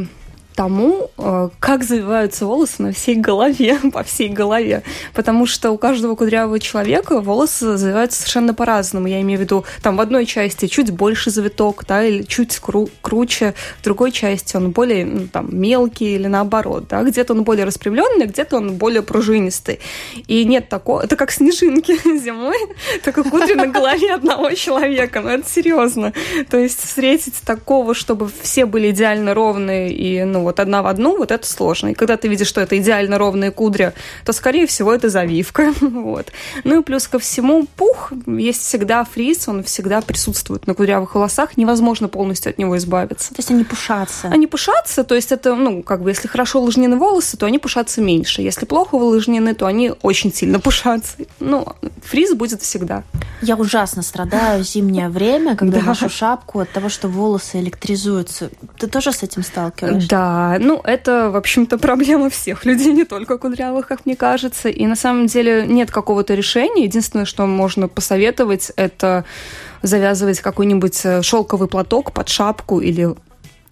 тому, 0.59 1.09
э, 1.17 1.50
как 1.61 1.85
завиваются 1.85 2.45
волосы 2.45 2.81
на 2.83 2.91
всей 2.91 3.15
голове, 3.15 3.79
по 3.94 4.03
всей 4.03 4.27
голове. 4.27 4.83
Потому 5.13 5.45
что 5.45 5.71
у 5.71 5.77
каждого 5.77 6.15
кудрявого 6.15 6.59
человека 6.59 7.21
волосы 7.21 7.77
завиваются 7.77 8.19
совершенно 8.19 8.53
по-разному. 8.53 9.07
Я 9.07 9.21
имею 9.21 9.39
в 9.39 9.41
виду, 9.41 9.63
там 9.81 9.95
в 9.95 10.01
одной 10.01 10.25
части 10.25 10.67
чуть 10.67 10.91
больше 10.91 11.29
завиток, 11.31 11.85
да, 11.88 12.03
или 12.03 12.23
чуть 12.23 12.59
кру- 12.61 12.91
круче, 13.01 13.53
в 13.79 13.85
другой 13.85 14.11
части 14.11 14.57
он 14.57 14.71
более 14.71 15.06
ну, 15.06 15.28
там, 15.31 15.47
мелкий 15.49 16.16
или 16.16 16.28
наоборот, 16.28 16.89
да, 16.89 17.04
где-то 17.04 17.31
он 17.31 17.45
более 17.45 17.63
распрямленный, 17.63 18.25
где-то 18.25 18.57
он 18.57 18.73
более 18.73 19.01
пружинистый. 19.01 19.80
И 20.28 20.44
нет 20.44 20.68
такого, 20.68 21.04
это 21.04 21.16
как 21.16 21.31
снежинки 21.31 21.94
зимой, 22.19 22.57
только 23.06 23.23
кудри 23.23 23.54
на 23.54 23.68
голове 23.68 24.13
одного 24.13 24.51
человека, 24.51 25.21
ну 25.21 25.30
это 25.30 25.49
серьезно. 25.49 26.11
То 26.49 26.57
есть 26.57 26.83
встретить 26.83 27.35
такого, 27.45 27.94
чтобы 27.94 28.30
все 28.42 28.66
были 28.66 28.89
идеально 28.89 29.33
ровные 29.33 29.94
и, 29.94 30.25
ну, 30.25 30.48
вот 30.49 30.59
одна 30.59 30.81
в 30.81 30.87
одну, 30.87 31.18
вот 31.18 31.31
это 31.31 31.47
сложно. 31.47 31.89
И 31.89 31.94
когда 31.94 32.18
ты 32.18 32.27
видишь, 32.27 32.47
что 32.47 32.61
это 32.61 32.77
идеально 32.77 33.18
ровные 33.18 33.51
кудри, 33.51 33.94
то, 34.25 34.33
скорее 34.33 34.65
всего, 34.65 34.94
это 34.94 35.09
завивка. 35.09 35.73
вот. 35.81 36.31
Ну 36.63 36.79
и 36.79 36.83
плюс 36.83 37.07
ко 37.07 37.19
всему, 37.19 37.68
пух 37.75 38.11
есть 38.25 38.61
всегда 38.61 39.03
фриз, 39.03 39.47
он 39.47 39.63
всегда 39.63 40.01
присутствует 40.01 40.68
на 40.68 40.73
кудрявых 40.73 41.15
волосах, 41.15 41.56
невозможно 41.57 42.07
полностью 42.07 42.49
от 42.49 42.57
него 42.57 42.77
избавиться. 42.77 43.29
То 43.29 43.39
есть 43.39 43.51
они 43.51 43.63
пушатся? 43.63 44.27
Они 44.27 44.47
пушатся, 44.47 45.03
то 45.03 45.15
есть 45.15 45.31
это, 45.31 45.56
ну, 45.56 45.83
как 45.83 46.01
бы, 46.01 46.09
если 46.09 46.27
хорошо 46.27 46.59
увлажнены 46.59 46.97
волосы, 46.97 47.37
то 47.37 47.45
они 47.45 47.59
пушатся 47.59 48.01
меньше. 48.01 48.41
Если 48.41 48.65
плохо 48.65 48.95
увлажнены, 48.95 49.53
то 49.53 49.68
они 49.68 49.94
очень 50.01 50.33
сильно 50.33 50.59
пушатся. 50.69 51.13
Ну, 51.39 51.68
фриз 52.03 52.33
будет 52.33 52.61
всегда. 52.61 53.03
Я 53.41 53.56
ужасно 53.56 54.01
страдаю 54.01 54.63
в 54.63 54.68
зимнее 54.68 55.09
время, 55.09 55.56
когда 55.56 55.81
ношу 55.83 56.09
шапку 56.09 56.59
от 56.59 56.71
того, 56.71 56.89
что 56.89 57.07
волосы 57.07 57.59
электризуются. 57.59 58.49
Ты 58.80 58.88
тоже 58.88 59.12
с 59.12 59.24
этим 59.24 59.44
сталкиваешься? 59.44 60.07
Да, 60.09 60.57
ну, 60.59 60.80
это, 60.83 61.30
в 61.30 61.36
общем-то, 61.36 61.78
проблема 61.90 62.30
всех 62.30 62.66
людей, 62.66 62.94
не 62.94 63.04
только 63.04 63.38
кудрявых, 63.38 63.88
как 63.88 64.06
мне 64.06 64.16
кажется. 64.16 64.69
И 64.69 64.86
на 64.88 64.95
самом 64.95 65.28
деле 65.28 65.66
нет 65.68 65.92
какого-то 65.92 66.33
решения. 66.33 66.86
Единственное, 66.86 67.26
что 67.26 67.45
можно 67.45 67.88
посоветовать, 67.88 68.71
это 68.78 69.26
завязывать 69.81 70.40
какой-нибудь 70.40 71.06
э, 71.06 71.21
шелковый 71.21 71.68
платок 71.68 72.14
под 72.14 72.30
шапку 72.30 72.80
или 72.80 73.16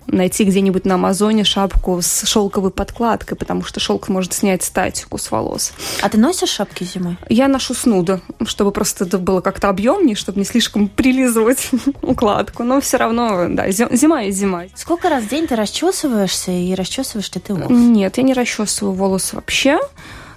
найти 0.08 0.44
где-нибудь 0.44 0.86
на 0.86 0.96
Амазоне 0.96 1.44
шапку 1.44 2.00
с 2.02 2.26
шелковой 2.26 2.72
подкладкой, 2.72 3.38
потому 3.38 3.64
что 3.64 3.80
шелк 3.80 4.10
может 4.10 4.34
снять 4.34 4.64
статику 4.64 5.18
с 5.18 5.32
волос. 5.32 5.74
А 6.02 6.10
ты 6.10 6.18
носишь 6.18 6.50
шапки 6.50 6.84
зимой? 6.84 7.18
Я 7.30 7.48
ношу 7.48 7.74
снуда, 7.74 8.22
чтобы 8.46 8.72
просто 8.72 9.06
это 9.06 9.18
было 9.18 9.42
как-то 9.42 9.70
объемнее, 9.70 10.16
чтобы 10.16 10.40
не 10.40 10.46
слишком 10.46 10.88
прилизывать 10.88 11.70
укладку. 12.02 12.64
Но 12.64 12.82
все 12.82 12.98
равно, 12.98 13.48
да, 13.50 13.70
зима 13.70 14.24
и 14.24 14.32
зима. 14.32 14.64
Сколько 14.76 15.10
раз 15.10 15.24
в 15.24 15.30
день 15.30 15.48
ты 15.48 15.56
расчесываешься 15.56 16.52
и 16.52 16.74
расчесываешь 16.74 17.32
ли 17.34 17.42
ты 17.42 17.54
волосы? 17.54 17.74
Нет, 17.74 18.18
я 18.18 18.24
не 18.24 18.34
расчесываю 18.34 18.94
волосы 18.94 19.36
вообще. 19.36 19.80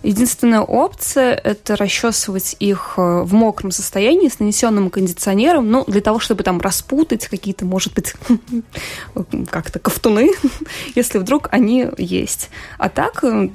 Единственная 0.02 0.62
опция– 0.62 1.34
это 1.44 1.76
расчесывать 1.76 2.56
их 2.58 2.94
э, 2.96 3.22
в 3.22 3.34
мокром 3.34 3.70
состоянии 3.70 4.28
с 4.28 4.38
нанесенным 4.38 4.88
кондиционером, 4.88 5.70
ну, 5.70 5.84
для 5.86 6.00
того, 6.00 6.18
чтобы 6.18 6.42
там 6.42 6.58
распутать 6.60 7.26
какие-то, 7.26 7.66
может 7.66 7.92
быть, 7.92 8.14
как-то 9.50 9.78
ковтуны, 9.78 10.30
если 10.94 11.18
вдруг 11.18 11.48
они 11.52 11.86
есть. 11.98 12.48
А 12.78 12.88
так, 12.88 13.22
э, 13.24 13.50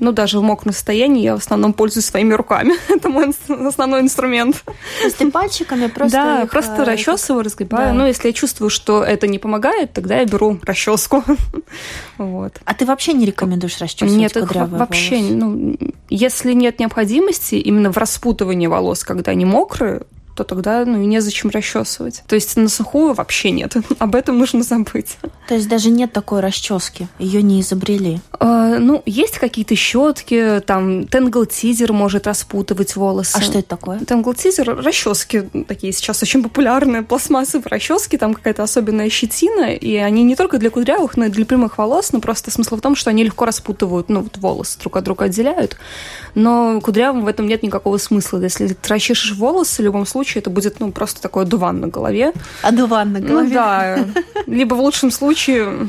ну, 0.00 0.12
даже 0.12 0.38
в 0.38 0.42
мокром 0.42 0.72
состоянии 0.72 1.22
я 1.22 1.36
в 1.36 1.40
основном 1.40 1.72
пользуюсь 1.72 2.06
своими 2.06 2.34
руками. 2.34 2.74
Это 2.88 3.08
мой 3.08 3.32
основной 3.66 4.00
инструмент. 4.00 4.62
То 4.64 5.04
есть 5.04 5.18
ты 5.18 5.30
пальчиками 5.30 5.86
просто 5.86 6.16
Да, 6.16 6.42
их, 6.42 6.50
просто 6.50 6.82
э, 6.82 6.84
расчесываю, 6.84 7.44
разгибаю. 7.44 7.88
Да. 7.88 7.92
Ну, 7.92 8.06
если 8.06 8.28
я 8.28 8.32
чувствую, 8.32 8.70
что 8.70 9.04
это 9.04 9.26
не 9.26 9.38
помогает, 9.38 9.92
тогда 9.92 10.16
я 10.16 10.24
беру 10.24 10.58
расческу. 10.62 11.22
Вот. 12.18 12.60
А 12.64 12.74
ты 12.74 12.84
вообще 12.84 13.14
не 13.14 13.24
рекомендуешь 13.24 13.78
расчесывать 13.78 14.34
Нет, 14.34 14.36
вообще, 14.36 15.16
волосы? 15.16 15.34
ну, 15.34 15.76
если 16.10 16.52
нет 16.52 16.78
необходимости 16.78 17.54
именно 17.54 17.90
в 17.90 17.96
распутывании 17.96 18.66
волос, 18.66 19.04
когда 19.04 19.32
они 19.32 19.46
мокрые, 19.46 20.02
то 20.44 20.54
тогда 20.54 20.84
ну, 20.84 21.02
и 21.02 21.06
незачем 21.06 21.50
расчесывать. 21.50 22.22
То 22.26 22.34
есть 22.34 22.56
на 22.56 22.68
сухую 22.68 23.14
вообще 23.14 23.50
нет. 23.50 23.74
Об 23.98 24.14
этом 24.14 24.38
нужно 24.38 24.62
забыть. 24.62 25.18
То 25.48 25.54
есть 25.54 25.68
даже 25.68 25.90
нет 25.90 26.12
такой 26.12 26.40
расчески, 26.40 27.08
ее 27.18 27.42
не 27.42 27.60
изобрели. 27.60 28.20
А, 28.38 28.78
ну, 28.78 29.02
есть 29.04 29.38
какие-то 29.38 29.74
щетки, 29.74 30.62
там 30.66 31.06
тенгл 31.06 31.44
тизер 31.44 31.92
может 31.92 32.26
распутывать 32.26 32.96
волосы. 32.96 33.36
А 33.36 33.40
что 33.42 33.58
это 33.58 33.68
такое? 33.68 33.98
Тенгл 34.00 34.32
тизер 34.34 34.76
расчески 34.76 35.42
такие 35.66 35.92
сейчас 35.92 36.22
очень 36.22 36.42
популярные, 36.42 37.02
пластмассовые 37.02 37.68
расчески, 37.68 38.16
там 38.16 38.34
какая-то 38.34 38.62
особенная 38.62 39.10
щетина, 39.10 39.74
и 39.74 39.96
они 39.96 40.22
не 40.22 40.36
только 40.36 40.58
для 40.58 40.70
кудрявых, 40.70 41.16
но 41.16 41.26
и 41.26 41.28
для 41.28 41.44
прямых 41.44 41.78
волос, 41.78 42.12
но 42.12 42.20
просто 42.20 42.50
смысл 42.50 42.76
в 42.76 42.80
том, 42.80 42.96
что 42.96 43.10
они 43.10 43.24
легко 43.24 43.44
распутывают, 43.44 44.08
ну, 44.08 44.22
вот 44.22 44.38
волосы 44.38 44.78
друг 44.78 44.96
от 44.96 45.04
друга 45.04 45.26
отделяют, 45.26 45.76
но 46.34 46.80
кудрявым 46.80 47.24
в 47.24 47.28
этом 47.28 47.46
нет 47.46 47.62
никакого 47.62 47.98
смысла. 47.98 48.38
Если 48.38 48.68
ты 48.68 48.88
расчешешь 48.88 49.34
волосы, 49.34 49.82
в 49.82 49.84
любом 49.84 50.06
случае 50.06 50.29
это 50.38 50.50
будет, 50.50 50.80
ну, 50.80 50.92
просто 50.92 51.20
такой 51.20 51.42
одуван 51.44 51.80
на 51.80 51.88
голове. 51.88 52.32
Одуван 52.62 53.12
на 53.12 53.18
Ну 53.20 53.26
голове. 53.28 53.54
да, 53.54 53.98
либо 54.46 54.74
в 54.74 54.80
лучшем 54.80 55.10
случае 55.10 55.88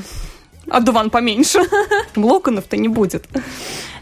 одуван 0.69 1.09
поменьше. 1.09 1.59
Локонов-то 2.15 2.77
не 2.77 2.87
будет. 2.87 3.25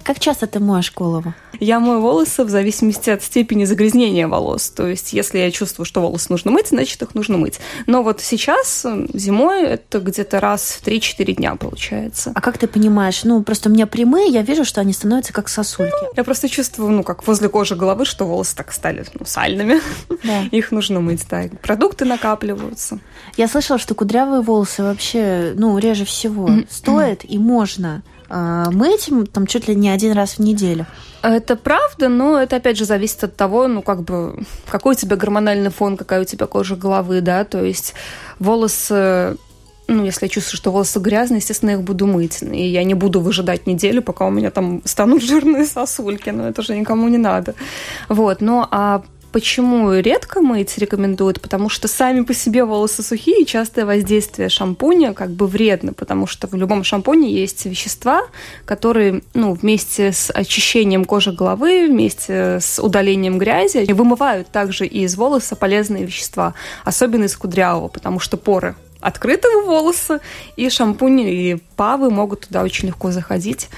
Как 0.04 0.20
часто 0.20 0.48
ты 0.48 0.60
моешь 0.60 0.94
голову? 0.94 1.34
Я 1.60 1.80
мою 1.80 2.02
волосы 2.02 2.44
в 2.44 2.50
зависимости 2.50 3.10
от 3.10 3.22
степени 3.22 3.66
загрязнения 3.66 4.28
волос. 4.28 4.70
То 4.70 4.88
есть, 4.88 5.14
если 5.14 5.40
я 5.40 5.52
чувствую, 5.52 5.86
что 5.86 6.02
волосы 6.02 6.28
нужно 6.30 6.52
мыть, 6.52 6.70
значит, 6.70 7.02
их 7.02 7.16
нужно 7.16 7.38
мыть. 7.38 7.60
Но 7.86 8.02
вот 8.02 8.22
сейчас, 8.22 8.86
зимой, 9.14 9.64
это 9.64 10.00
где-то 10.00 10.40
раз 10.40 10.80
в 10.82 10.86
3-4 10.86 11.34
дня 11.34 11.56
получается. 11.56 12.32
А 12.34 12.42
как 12.42 12.58
ты 12.58 12.68
понимаешь? 12.68 13.24
Ну, 13.24 13.44
просто 13.44 13.70
у 13.70 13.72
меня 13.72 13.88
прямые, 13.88 14.30
я 14.30 14.42
вижу, 14.42 14.64
что 14.66 14.82
они 14.82 14.94
становятся 14.94 15.34
как 15.34 15.50
сосульки. 15.50 16.16
Я 16.16 16.24
просто 16.24 16.50
чувствую, 16.50 16.92
ну, 16.92 17.04
как 17.04 17.28
возле 17.28 17.50
кожи 17.50 17.76
головы, 17.76 18.06
что 18.06 18.26
волосы 18.26 18.56
так 18.56 18.72
стали 18.72 19.06
ну, 19.14 19.26
сальными. 19.26 19.82
Да. 20.24 20.44
Их 20.52 20.72
нужно 20.72 21.02
мыть, 21.02 21.26
да. 21.30 21.44
Продукты 21.62 22.06
накапливаются. 22.06 23.00
Я 23.38 23.48
слышала, 23.48 23.80
что 23.80 23.96
кудрявые 23.96 24.42
волосы 24.42 24.84
вообще, 24.84 25.54
ну, 25.56 25.78
реже 25.78 26.06
всего 26.06 26.50
стоит 26.70 27.30
и 27.30 27.38
можно 27.38 28.02
а, 28.30 28.70
мыть 28.72 29.10
м, 29.10 29.26
там 29.26 29.48
чуть 29.48 29.68
ли 29.68 29.76
не 29.76 29.90
один 29.90 30.14
раз 30.14 30.38
в 30.38 30.40
неделю. 30.40 30.86
Это 31.22 31.56
правда, 31.56 32.08
но 32.08 32.42
это 32.42 32.58
опять 32.58 32.78
же 32.78 32.86
зависит 32.86 33.24
от 33.24 33.36
того, 33.36 33.68
ну 33.68 33.82
как 33.82 34.04
бы 34.04 34.44
какой 34.70 34.96
у 34.96 34.98
тебя 34.98 35.16
гормональный 35.16 35.70
фон, 35.70 35.98
какая 35.98 36.22
у 36.22 36.26
тебя 36.26 36.46
кожа 36.46 36.76
головы, 36.76 37.22
да, 37.22 37.44
то 37.44 37.64
есть 37.64 37.94
волосы 38.40 39.38
ну, 39.90 40.06
если 40.06 40.26
я 40.26 40.30
чувствую, 40.30 40.58
что 40.58 40.72
волосы 40.72 41.00
грязные, 41.00 41.40
естественно, 41.40 41.72
я 41.72 41.78
их 41.78 41.82
буду 41.82 42.06
мыть. 42.06 42.44
И 42.44 42.64
я 42.64 42.84
не 42.84 42.94
буду 42.94 43.22
выжидать 43.22 43.66
неделю, 43.66 44.04
пока 44.04 44.28
у 44.28 44.30
меня 44.30 44.52
там 44.52 44.84
станут 44.86 45.24
жирные 45.24 45.66
сосульки. 45.66 46.30
Но 46.30 46.48
это 46.48 46.62
же 46.62 46.78
никому 46.78 47.08
не 47.08 47.18
надо. 47.18 47.56
Вот. 48.08 48.40
Ну, 48.40 48.68
а 48.70 49.02
Почему 49.32 49.94
редко 49.94 50.42
мыть 50.42 50.78
рекомендуют? 50.80 51.40
Потому 51.40 51.70
что 51.70 51.88
сами 51.88 52.22
по 52.22 52.34
себе 52.34 52.66
волосы 52.66 53.04
сухие, 53.04 53.44
и 53.44 53.46
частое 53.46 53.86
воздействие 53.86 54.50
шампуня 54.50 55.14
как 55.14 55.30
бы 55.30 55.46
вредно, 55.46 55.94
потому 55.94 56.26
что 56.26 56.48
в 56.48 56.56
любом 56.56 56.84
шампуне 56.84 57.32
есть 57.32 57.66
вещества, 57.66 58.24
которые 58.66 59.22
ну, 59.36 59.54
вместе 59.54 60.12
с 60.12 60.32
очищением 60.32 61.06
кожи 61.06 61.32
головы, 61.32 61.88
вместе 61.88 62.60
с 62.60 62.82
удалением 62.82 63.38
грязи 63.38 63.92
вымывают 63.92 64.50
также 64.50 64.88
из 64.88 65.16
волоса 65.16 65.56
полезные 65.56 66.06
вещества, 66.06 66.56
особенно 66.84 67.26
из 67.26 67.36
кудрявого, 67.38 67.88
потому 67.88 68.20
что 68.20 68.36
поры 68.36 68.76
открыты 69.00 69.48
у 69.50 69.66
волоса, 69.66 70.22
и 70.56 70.70
шампунь 70.70 71.22
и 71.22 71.58
павы 71.76 72.10
могут 72.10 72.48
туда 72.48 72.64
очень 72.64 72.88
легко 72.88 73.12
заходить 73.12 73.70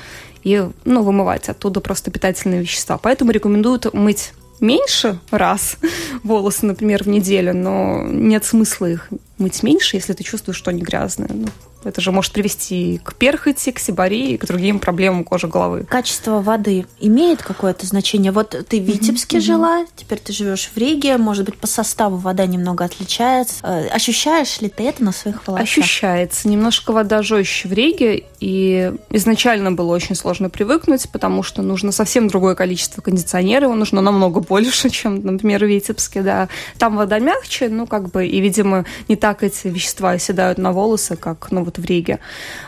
и 0.44 0.68
ну, 0.86 1.04
вымывать 1.04 1.50
оттуда 1.50 1.82
просто 1.82 2.10
питательные 2.10 2.62
вещества. 2.62 2.98
Поэтому 2.98 3.32
рекомендуют 3.32 3.94
мыть 3.94 4.34
меньше 4.62 5.20
раз 5.32 5.78
волосы, 6.24 6.66
например, 6.66 7.04
в 7.04 7.08
неделю, 7.08 7.54
но 7.54 8.04
нет 8.04 8.46
смысла 8.46 8.86
их 8.86 9.10
мыть 9.38 9.64
меньше, 9.64 9.98
если 9.98 10.14
ты 10.14 10.24
чувствуешь, 10.24 10.58
что 10.58 10.70
они 10.70 10.82
грязные. 10.82 11.30
Ну, 11.34 11.48
это 11.84 12.02
же 12.02 12.12
может 12.12 12.32
привести 12.34 13.00
к 13.04 13.16
перхоти, 13.16 13.72
к 13.72 13.80
сибарии, 13.80 14.38
к 14.38 14.46
другим 14.46 14.80
проблемам 14.80 15.24
кожи 15.24 15.48
головы. 15.48 15.86
Качество 15.90 16.42
воды 16.42 16.86
имеет 17.00 17.42
какое-то 17.44 17.86
значение? 17.86 18.32
Вот 18.32 18.50
ты 18.68 18.80
в 18.80 18.84
Витебске 18.84 19.40
жила, 19.40 19.86
теперь 19.96 20.20
ты 20.20 20.34
живешь 20.34 20.70
в 20.74 20.78
Риге, 20.78 21.18
может 21.18 21.46
быть, 21.46 21.58
по 21.58 21.68
составу 21.68 22.18
вода 22.18 22.46
немного 22.46 22.86
отличается. 22.86 23.56
Э, 23.64 23.88
Ощущаешь 23.88 24.62
ли 24.62 24.70
ты 24.70 24.84
это 24.84 25.04
на 25.04 25.12
своих 25.12 25.46
волосах? 25.48 25.64
Ощущается. 25.64 26.48
Немножко 26.48 26.92
вода 26.92 27.22
жестче 27.22 27.68
в 27.68 27.74
Риге, 27.74 28.24
и 28.40 28.94
изначально 29.10 29.72
было 29.72 29.94
очень 29.94 30.16
сложно 30.16 30.50
привыкнуть, 30.50 31.10
потому 31.12 31.44
что 31.44 31.62
нужно 31.62 31.92
совсем 31.92 32.28
другое 32.28 32.56
количество 32.56 33.02
кондиционера, 33.02 33.66
его 33.66 33.76
нужно 33.76 34.02
намного 34.02 34.40
больше, 34.40 34.90
чем, 34.92 35.24
например, 35.24 35.66
в 35.66 35.68
Витебске, 35.68 36.22
да. 36.22 36.50
Там 36.78 36.98
вода 36.98 37.20
мягче, 37.20 37.70
ну, 37.70 37.88
как 37.88 38.10
бы, 38.10 38.28
и, 38.28 38.40
видимо, 38.42 38.86
не 39.08 39.16
так 39.16 39.44
эти 39.44 39.68
вещества 39.68 40.12
оседают 40.12 40.58
на 40.58 40.72
волосы, 40.72 41.16
как, 41.16 41.52
ну, 41.52 41.64
вот 41.78 41.84
в 41.84 41.88
Риге. 41.88 42.20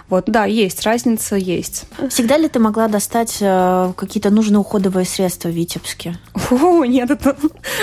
Вот, 0.09 0.25
да, 0.27 0.45
есть 0.45 0.83
разница, 0.83 1.35
есть. 1.35 1.85
Всегда 2.09 2.37
ли 2.37 2.47
ты 2.47 2.59
могла 2.59 2.87
достать 2.87 3.37
э, 3.41 3.93
какие-то 3.95 4.29
нужные 4.29 4.59
уходовые 4.59 5.05
средства 5.05 5.49
в 5.49 5.51
Витебске? 5.51 6.17
О, 6.51 6.85
нет, 6.85 7.11
это 7.11 7.35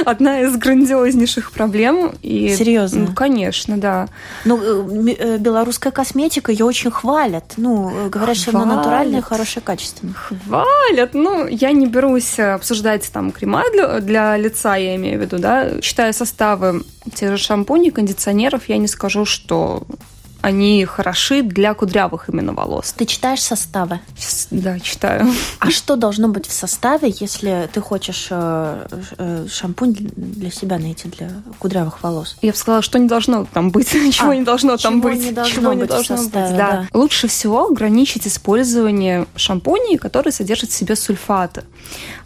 одна 0.04 0.40
из 0.40 0.56
грандиознейших 0.56 1.52
проблем. 1.52 2.12
И, 2.22 2.54
Серьезно? 2.56 3.06
Ну, 3.08 3.14
конечно, 3.14 3.76
да. 3.76 4.08
Ну, 4.44 4.60
э, 4.62 5.14
э, 5.18 5.38
белорусская 5.38 5.90
косметика, 5.90 6.52
ее 6.52 6.64
очень 6.64 6.90
хвалят. 6.90 7.54
Ну, 7.56 8.08
говорят, 8.08 8.36
что 8.36 8.50
она 8.50 8.60
Хвалят. 8.60 8.76
натуральная, 8.76 9.22
хорошая, 9.22 9.62
качественная. 9.62 10.14
Хвалят. 10.14 11.14
Ну, 11.14 11.46
я 11.46 11.72
не 11.72 11.86
берусь 11.86 12.38
обсуждать 12.38 13.10
там 13.12 13.32
крема 13.32 13.64
для, 13.72 14.00
для 14.00 14.36
лица, 14.36 14.76
я 14.76 14.96
имею 14.96 15.18
в 15.18 15.22
виду, 15.22 15.38
да. 15.38 15.80
Читая 15.80 16.12
составы 16.12 16.84
тех 17.14 17.36
же 17.36 17.42
шампуней, 17.42 17.90
кондиционеров, 17.90 18.68
я 18.68 18.76
не 18.76 18.86
скажу, 18.86 19.24
что 19.24 19.82
они 20.42 20.84
хороши 20.84 21.42
для 21.42 21.74
кудрявых 21.74 22.28
именно 22.28 22.52
волос. 22.52 22.92
Ты 22.96 23.06
читаешь 23.06 23.42
составы? 23.42 24.00
Да, 24.50 24.78
читаю. 24.80 25.26
А 25.58 25.70
что 25.70 25.96
должно 25.96 26.28
быть 26.28 26.46
в 26.46 26.52
составе, 26.52 27.12
если 27.20 27.68
ты 27.72 27.80
хочешь 27.80 28.28
э, 28.30 28.86
э, 29.18 29.46
шампунь 29.50 29.94
для 30.16 30.50
себя 30.50 30.78
найти, 30.78 31.08
для 31.08 31.30
кудрявых 31.58 32.02
волос? 32.02 32.36
Я 32.42 32.52
бы 32.52 32.58
сказала, 32.58 32.82
что 32.82 32.98
не 32.98 33.08
должно 33.08 33.46
там 33.52 33.70
быть, 33.70 33.90
чего 34.12 34.30
А, 34.30 34.36
не 34.36 34.42
должно 34.44 34.76
там 34.76 35.00
быть, 35.00 35.20
не 35.20 35.32
должно 35.32 35.54
чего 35.54 35.72
не 35.72 35.80
быть 35.80 35.90
должно 35.90 36.16
составе, 36.16 36.48
быть. 36.48 36.56
да. 36.56 36.86
Лучше 36.92 37.28
всего 37.28 37.66
ограничить 37.66 38.26
использование 38.26 39.26
шампуней, 39.36 39.98
которые 39.98 40.32
содержат 40.32 40.70
в 40.70 40.74
себе 40.74 40.96
сульфаты, 40.96 41.64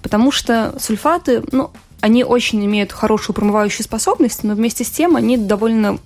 потому 0.02 0.30
что 0.30 0.74
сульфаты, 0.78 1.42
ну, 1.52 1.70
они 2.00 2.22
очень 2.22 2.64
имеют 2.66 2.92
хорошую 2.92 3.34
промывающую 3.34 3.82
способность, 3.82 4.44
но 4.44 4.54
вместе 4.54 4.84
с 4.84 4.90
тем 4.90 5.16
они 5.16 5.38
довольно 5.38 5.98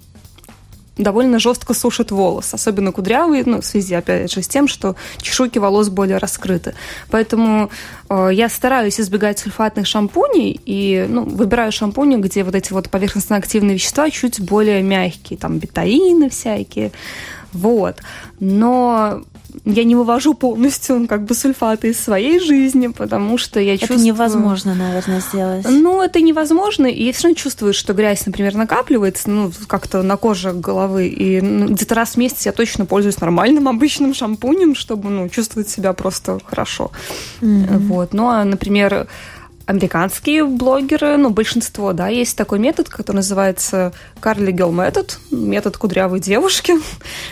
довольно 0.98 1.38
жестко 1.38 1.74
сушат 1.74 2.10
волос, 2.10 2.52
особенно 2.54 2.92
кудрявые, 2.92 3.44
ну, 3.46 3.60
в 3.60 3.64
связи, 3.64 3.94
опять 3.94 4.32
же, 4.32 4.42
с 4.42 4.48
тем, 4.48 4.68
что 4.68 4.96
чешуйки 5.18 5.58
волос 5.58 5.88
более 5.88 6.18
раскрыты. 6.18 6.74
Поэтому 7.10 7.70
э, 8.08 8.30
я 8.32 8.48
стараюсь 8.48 9.00
избегать 9.00 9.38
сульфатных 9.38 9.86
шампуней 9.86 10.60
и 10.64 11.06
ну, 11.08 11.24
выбираю 11.24 11.72
шампуни, 11.72 12.16
где 12.16 12.42
вот 12.42 12.54
эти 12.54 12.72
вот 12.72 12.90
поверхностно-активные 12.90 13.74
вещества 13.74 14.10
чуть 14.10 14.40
более 14.40 14.82
мягкие, 14.82 15.38
там 15.38 15.58
бетаины 15.58 16.28
всякие, 16.28 16.92
вот. 17.52 17.96
Но 18.40 19.22
я 19.64 19.84
не 19.84 19.94
вывожу 19.94 20.34
полностью 20.34 21.06
как 21.08 21.24
бы 21.24 21.34
сульфаты 21.34 21.90
из 21.90 22.00
своей 22.00 22.38
жизни, 22.38 22.88
потому 22.88 23.38
что 23.38 23.60
я 23.60 23.74
Это 23.74 23.86
чувствую... 23.86 24.04
невозможно, 24.04 24.74
наверное, 24.74 25.20
сделать. 25.20 25.66
Ну, 25.68 26.02
это 26.02 26.20
невозможно, 26.20 26.86
и 26.86 27.10
все 27.12 27.24
равно 27.24 27.36
чувствуешь, 27.36 27.76
что 27.76 27.94
грязь, 27.94 28.26
например, 28.26 28.54
накапливается, 28.54 29.30
ну, 29.30 29.50
как-то 29.66 30.02
на 30.02 30.16
коже 30.16 30.52
головы, 30.52 31.08
и 31.08 31.40
ну, 31.40 31.68
где-то 31.68 31.94
раз 31.94 32.10
в 32.10 32.16
месяц 32.16 32.46
я 32.46 32.52
точно 32.52 32.86
пользуюсь 32.86 33.20
нормальным 33.20 33.68
обычным 33.68 34.14
шампунем, 34.14 34.74
чтобы, 34.74 35.08
ну, 35.10 35.28
чувствовать 35.28 35.68
себя 35.68 35.92
просто 35.92 36.38
хорошо. 36.44 36.90
Мгм. 37.40 37.78
Вот. 37.88 38.14
Ну, 38.14 38.28
а, 38.28 38.44
например, 38.44 39.08
американские 39.68 40.44
блогеры, 40.44 41.18
ну, 41.18 41.28
большинство, 41.28 41.92
да, 41.92 42.08
есть 42.08 42.38
такой 42.38 42.58
метод, 42.58 42.88
который 42.88 43.16
называется 43.16 43.92
Карли 44.18 44.50
Гелл 44.50 44.72
метод, 44.72 45.18
метод 45.30 45.76
кудрявой 45.76 46.20
девушки. 46.20 46.72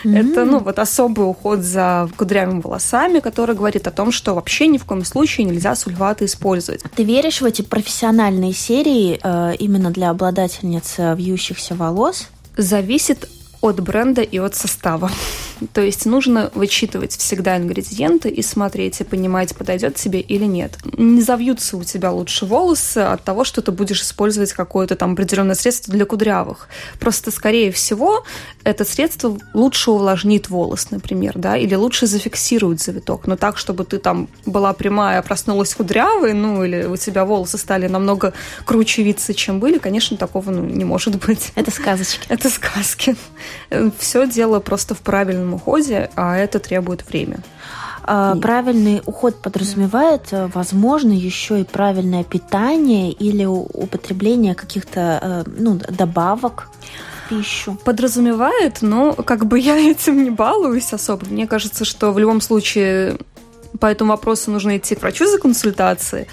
Mm-hmm. 0.05 0.33
Это, 0.33 0.45
ну, 0.45 0.59
вот 0.59 0.79
особый 0.79 1.27
уход 1.27 1.61
за 1.61 2.11
кудрявыми 2.15 2.61
волосами, 2.61 3.21
который 3.21 3.57
говорит 3.57 3.87
о 3.89 3.91
том, 3.91 4.13
что 4.13 4.35
вообще 4.35 4.67
ни 4.67 4.77
в 4.77 4.85
коем 4.85 5.03
случае 5.07 5.47
нельзя 5.47 5.75
сульфаты 5.75 6.27
использовать. 6.27 6.83
Ты 6.95 7.05
веришь 7.05 7.41
в 7.41 7.47
эти 7.47 7.63
профессиональные 7.63 8.53
серии 8.53 9.19
э, 9.23 9.55
именно 9.59 9.91
для 9.91 10.11
обладательниц 10.11 10.97
вьющихся 10.99 11.75
волос? 11.75 12.29
Зависит 12.59 13.31
от 13.69 13.81
бренда 13.81 14.23
и 14.23 14.39
от 14.39 14.55
состава. 14.55 15.11
То 15.73 15.81
есть 15.81 16.07
нужно 16.07 16.51
вычитывать 16.55 17.17
всегда 17.17 17.57
ингредиенты 17.57 18.29
и 18.29 18.43
смотреть, 18.43 19.01
и 19.01 19.05
понимать, 19.05 19.57
подойдет 19.57 19.97
тебе 19.97 20.21
или 20.21 20.45
нет. 20.45 20.79
Не 20.97 21.23
завьются 21.23 21.77
у 21.77 21.85
тебя 21.85 22.11
лучше 22.13 22.47
волосы 22.47 22.99
от 22.99 23.25
того, 23.25 23.45
что 23.45 23.63
ты 23.63 23.73
будешь 23.73 24.03
использовать 24.03 24.53
какое-то 24.53 24.97
там 24.97 25.13
определенное 25.13 25.55
средство 25.55 25.93
для 25.93 26.05
кудрявых. 26.05 26.69
Просто, 27.01 27.31
скорее 27.31 27.73
всего, 27.73 28.25
это 28.65 28.85
средство 28.85 29.39
лучше 29.55 29.91
увлажнит 29.91 30.51
волос, 30.51 30.91
например, 30.91 31.33
да, 31.37 31.57
или 31.57 31.75
лучше 31.75 32.07
зафиксирует 32.07 32.81
завиток. 32.81 33.27
Но 33.27 33.37
так, 33.37 33.59
чтобы 33.59 33.85
ты 33.85 33.99
там 33.99 34.29
была 34.45 34.73
прямая, 34.73 35.23
проснулась 35.23 35.75
кудрявой, 35.75 36.33
ну, 36.33 36.65
или 36.65 36.85
у 36.85 36.97
тебя 36.97 37.25
волосы 37.25 37.59
стали 37.59 37.87
намного 37.87 38.33
круче 38.65 39.03
виться, 39.03 39.35
чем 39.35 39.61
были, 39.61 39.79
конечно, 39.79 40.17
такого 40.17 40.51
ну, 40.51 40.63
не 40.63 40.85
может 40.85 41.25
быть. 41.25 41.53
Это 41.55 41.71
сказочки. 41.71 42.27
Это 42.29 42.51
сказки. 42.51 43.17
Все 43.99 44.27
дело 44.27 44.61
просто 44.61 44.95
в 44.95 45.01
правильном 45.01 45.55
уходе, 45.55 46.11
а 46.17 46.37
это 46.37 46.59
требует 46.59 47.07
времени. 47.09 47.43
А, 48.09 48.37
правильный 48.37 49.03
уход 49.05 49.43
подразумевает, 49.43 50.29
э, 50.31 50.49
возможно, 50.55 51.11
еще 51.11 51.61
и 51.61 51.65
правильное 51.65 52.23
питание 52.23 53.11
или 53.11 53.45
употребление 53.45 54.55
каких-то 54.55 55.45
э, 55.47 55.51
ну, 55.59 55.81
добавок 55.89 56.69
пищу. 57.29 57.77
Подразумевает, 57.85 58.83
но 58.83 59.13
как 59.13 59.47
бы 59.47 59.59
я 59.59 59.77
этим 59.77 60.23
не 60.23 60.31
балуюсь 60.31 60.93
особо. 60.93 61.27
Мне 61.27 61.49
кажется, 61.49 61.85
что 61.85 62.13
в 62.13 62.19
любом 62.21 62.41
случае 62.41 63.19
по 63.81 63.87
этому 63.87 64.13
вопросу 64.13 64.51
нужно 64.51 64.77
идти 64.77 64.95
к 64.95 65.03
врачу 65.03 65.27
за 65.27 65.39
консультацией. 65.39 66.27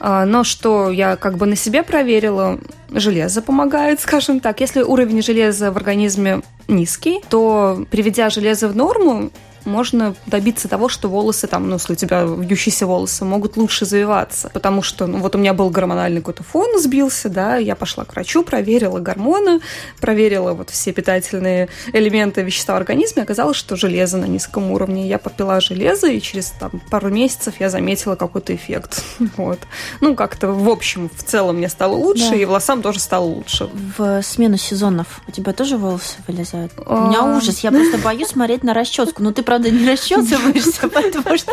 А, 0.00 0.24
но 0.26 0.44
что 0.44 0.90
я 0.90 1.16
как 1.16 1.36
бы 1.36 1.46
на 1.46 1.56
себе 1.56 1.82
проверила, 1.82 2.58
железо 2.90 3.42
помогает, 3.42 4.00
скажем 4.00 4.40
так. 4.40 4.60
Если 4.60 4.82
уровень 4.82 5.22
железа 5.22 5.70
в 5.70 5.76
организме 5.76 6.42
низкий, 6.70 7.20
то 7.28 7.84
приведя 7.90 8.30
железо 8.30 8.68
в 8.68 8.76
норму, 8.76 9.30
можно 9.64 10.14
добиться 10.26 10.68
того, 10.68 10.88
что 10.88 11.08
волосы 11.08 11.46
там, 11.46 11.68
ну, 11.68 11.74
если 11.76 11.92
у 11.92 11.96
тебя 11.96 12.22
вьющиеся 12.24 12.86
волосы, 12.86 13.24
могут 13.24 13.56
лучше 13.56 13.84
завиваться. 13.84 14.50
Потому 14.52 14.82
что, 14.82 15.06
ну, 15.06 15.18
вот 15.18 15.34
у 15.34 15.38
меня 15.38 15.54
был 15.54 15.70
гормональный 15.70 16.20
какой-то 16.20 16.42
фон 16.42 16.80
сбился, 16.80 17.28
да, 17.28 17.56
я 17.56 17.76
пошла 17.76 18.04
к 18.04 18.12
врачу, 18.12 18.42
проверила 18.42 18.98
гормоны, 18.98 19.60
проверила 20.00 20.52
вот 20.52 20.70
все 20.70 20.92
питательные 20.92 21.68
элементы 21.92 22.42
вещества 22.42 22.74
в 22.74 22.78
организме, 22.78 23.22
оказалось, 23.22 23.56
что 23.56 23.76
железо 23.76 24.16
на 24.18 24.26
низком 24.26 24.70
уровне. 24.70 25.08
Я 25.08 25.18
попила 25.18 25.60
железо, 25.60 26.08
и 26.08 26.20
через 26.20 26.50
там, 26.50 26.70
пару 26.90 27.10
месяцев 27.10 27.54
я 27.58 27.70
заметила 27.70 28.16
какой-то 28.16 28.54
эффект. 28.54 29.02
Вот. 29.36 29.60
Ну, 30.00 30.14
как-то, 30.16 30.48
в 30.48 30.68
общем, 30.68 31.08
в 31.14 31.22
целом 31.22 31.56
мне 31.56 31.68
стало 31.68 31.94
лучше, 31.94 32.30
да. 32.30 32.36
и 32.36 32.44
волосам 32.44 32.82
тоже 32.82 32.98
стало 32.98 33.24
лучше. 33.24 33.70
В 33.96 34.22
смену 34.22 34.56
сезонов 34.56 35.20
у 35.26 35.30
тебя 35.30 35.52
тоже 35.52 35.76
волосы 35.76 36.16
вылезают? 36.26 36.72
У 36.76 36.94
меня 36.94 37.20
а. 37.20 37.36
ужас, 37.36 37.60
я 37.60 37.70
просто 37.70 37.98
боюсь 37.98 38.28
смотреть 38.28 38.64
на 38.64 38.74
расческу. 38.74 39.22
Ну, 39.22 39.32
ты 39.32 39.42
правда, 39.50 39.68
не 39.68 39.84
расчесываешься, 39.84 40.88
потому 40.88 41.36
что, 41.36 41.52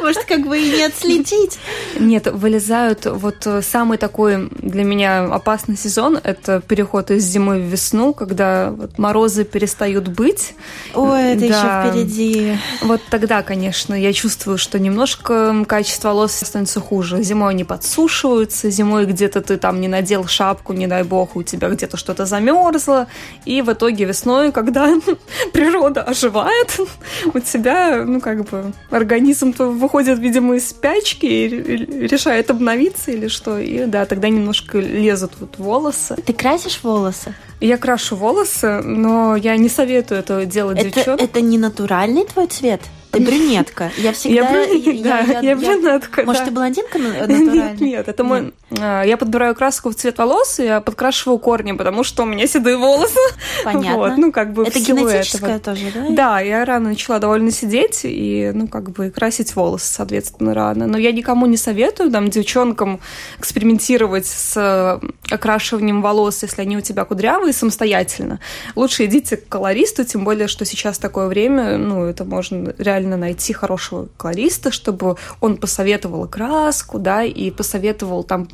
может, 0.00 0.22
как 0.22 0.46
бы 0.46 0.56
и 0.56 0.70
не 0.70 0.84
отследить. 0.84 1.58
Нет, 1.98 2.28
вылезают 2.28 3.06
вот 3.06 3.44
самый 3.62 3.98
такой 3.98 4.48
для 4.52 4.84
меня 4.84 5.24
опасный 5.24 5.76
сезон– 5.76 6.16
это 6.22 6.60
переход 6.60 7.10
из 7.10 7.24
зимы 7.24 7.58
в 7.58 7.64
весну, 7.64 8.14
когда 8.14 8.70
вот 8.70 8.98
морозы 8.98 9.44
перестают 9.44 10.06
быть. 10.06 10.54
Ой, 10.94 11.32
это 11.32 11.48
да. 11.48 11.82
еще 11.82 11.90
впереди. 11.90 12.56
Вот 12.82 13.00
тогда, 13.10 13.42
конечно, 13.42 13.94
я 13.94 14.12
чувствую, 14.12 14.56
что 14.56 14.78
немножко 14.78 15.64
качество 15.66 16.10
волос 16.10 16.34
становится 16.34 16.78
хуже. 16.78 17.20
Зимой 17.24 17.50
они 17.50 17.64
подсушиваются, 17.64 18.70
зимой 18.70 19.06
где-то 19.06 19.40
ты 19.40 19.56
там 19.56 19.80
не 19.80 19.88
надел 19.88 20.28
шапку, 20.28 20.72
не 20.72 20.86
дай 20.86 21.02
бог, 21.02 21.34
у 21.34 21.42
тебя 21.42 21.68
где-то 21.68 21.96
что-то 21.96 22.26
замерзло, 22.26 23.08
и 23.44 23.60
в 23.60 23.72
итоге 23.72 24.04
весной, 24.04 24.52
когда 24.52 24.88
природа 25.52 26.04
оживает, 26.12 26.78
у 27.34 27.38
тебя, 27.38 28.04
ну, 28.04 28.20
как 28.20 28.44
бы, 28.48 28.72
организм 28.90 29.52
то 29.52 29.66
выходит, 29.70 30.18
видимо, 30.18 30.56
из 30.56 30.68
спячки 30.68 31.26
и 31.26 31.48
решает 31.48 32.50
обновиться 32.50 33.10
или 33.10 33.28
что. 33.28 33.58
И 33.58 33.86
да, 33.86 34.06
тогда 34.06 34.28
немножко 34.28 34.78
лезут 34.78 35.32
вот 35.40 35.58
волосы. 35.58 36.16
Ты 36.26 36.32
красишь 36.32 36.80
волосы? 36.82 37.34
Я 37.60 37.78
крашу 37.78 38.16
волосы, 38.16 38.80
но 38.82 39.36
я 39.36 39.56
не 39.56 39.68
советую 39.68 40.20
это 40.20 40.44
делать 40.46 40.78
это, 40.78 40.86
девчонкам. 40.86 41.24
Это 41.24 41.40
не 41.40 41.58
натуральный 41.58 42.24
твой 42.24 42.46
цвет? 42.48 42.80
Ты 43.12 43.20
брюнетка. 43.20 43.92
Я 43.98 44.12
всегда... 44.12 44.40
Я, 44.40 44.66
брюнет, 44.66 45.02
да, 45.02 45.20
я, 45.20 45.40
я 45.40 45.56
брюнетка, 45.56 46.22
Может, 46.24 46.42
да. 46.42 46.46
ты 46.46 46.50
блондинка 46.50 46.98
натуральная? 46.98 47.70
Нет, 47.70 47.80
нет, 47.80 48.08
это 48.08 48.24
мой... 48.24 48.54
А, 48.80 49.02
я 49.02 49.18
подбираю 49.18 49.54
краску 49.54 49.90
в 49.90 49.94
цвет 49.94 50.16
волос, 50.16 50.58
и 50.58 50.64
я 50.64 50.80
подкрашиваю 50.80 51.38
корни, 51.38 51.72
потому 51.72 52.04
что 52.04 52.22
у 52.22 52.26
меня 52.26 52.46
седые 52.46 52.78
волосы. 52.78 53.18
Понятно. 53.64 53.96
Вот, 53.96 54.16
ну, 54.16 54.32
как 54.32 54.54
бы 54.54 54.64
это 54.64 54.80
генетическое 54.80 55.56
этого. 55.56 55.76
тоже, 55.76 55.92
да? 55.94 56.06
Да, 56.08 56.40
я 56.40 56.64
рано 56.64 56.88
начала 56.88 57.18
довольно 57.18 57.50
сидеть 57.50 58.00
и, 58.04 58.50
ну, 58.54 58.66
как 58.66 58.90
бы 58.90 59.10
красить 59.10 59.54
волосы, 59.54 59.92
соответственно, 59.92 60.54
рано. 60.54 60.86
Но 60.86 60.96
я 60.96 61.12
никому 61.12 61.44
не 61.44 61.58
советую, 61.58 62.10
там, 62.10 62.30
девчонкам 62.30 63.00
экспериментировать 63.38 64.26
с 64.26 64.56
э, 64.56 65.06
окрашиванием 65.30 66.00
волос, 66.00 66.42
если 66.42 66.62
они 66.62 66.78
у 66.78 66.80
тебя 66.80 67.04
кудрявые, 67.04 67.52
самостоятельно. 67.52 68.40
Лучше 68.74 69.04
идите 69.04 69.36
к 69.36 69.48
колористу, 69.48 70.04
тем 70.04 70.24
более, 70.24 70.48
что 70.48 70.64
сейчас 70.64 70.96
такое 70.96 71.26
время, 71.26 71.76
ну, 71.76 72.04
это 72.04 72.24
можно 72.24 72.74
реально 72.78 73.01
найти 73.16 73.52
хорошего 73.52 74.08
колориста, 74.16 74.70
чтобы 74.70 75.16
он 75.40 75.56
посоветовал 75.56 76.28
краску, 76.28 76.98
да, 76.98 77.24
и 77.24 77.50
посоветовал 77.50 78.24
там 78.24 78.48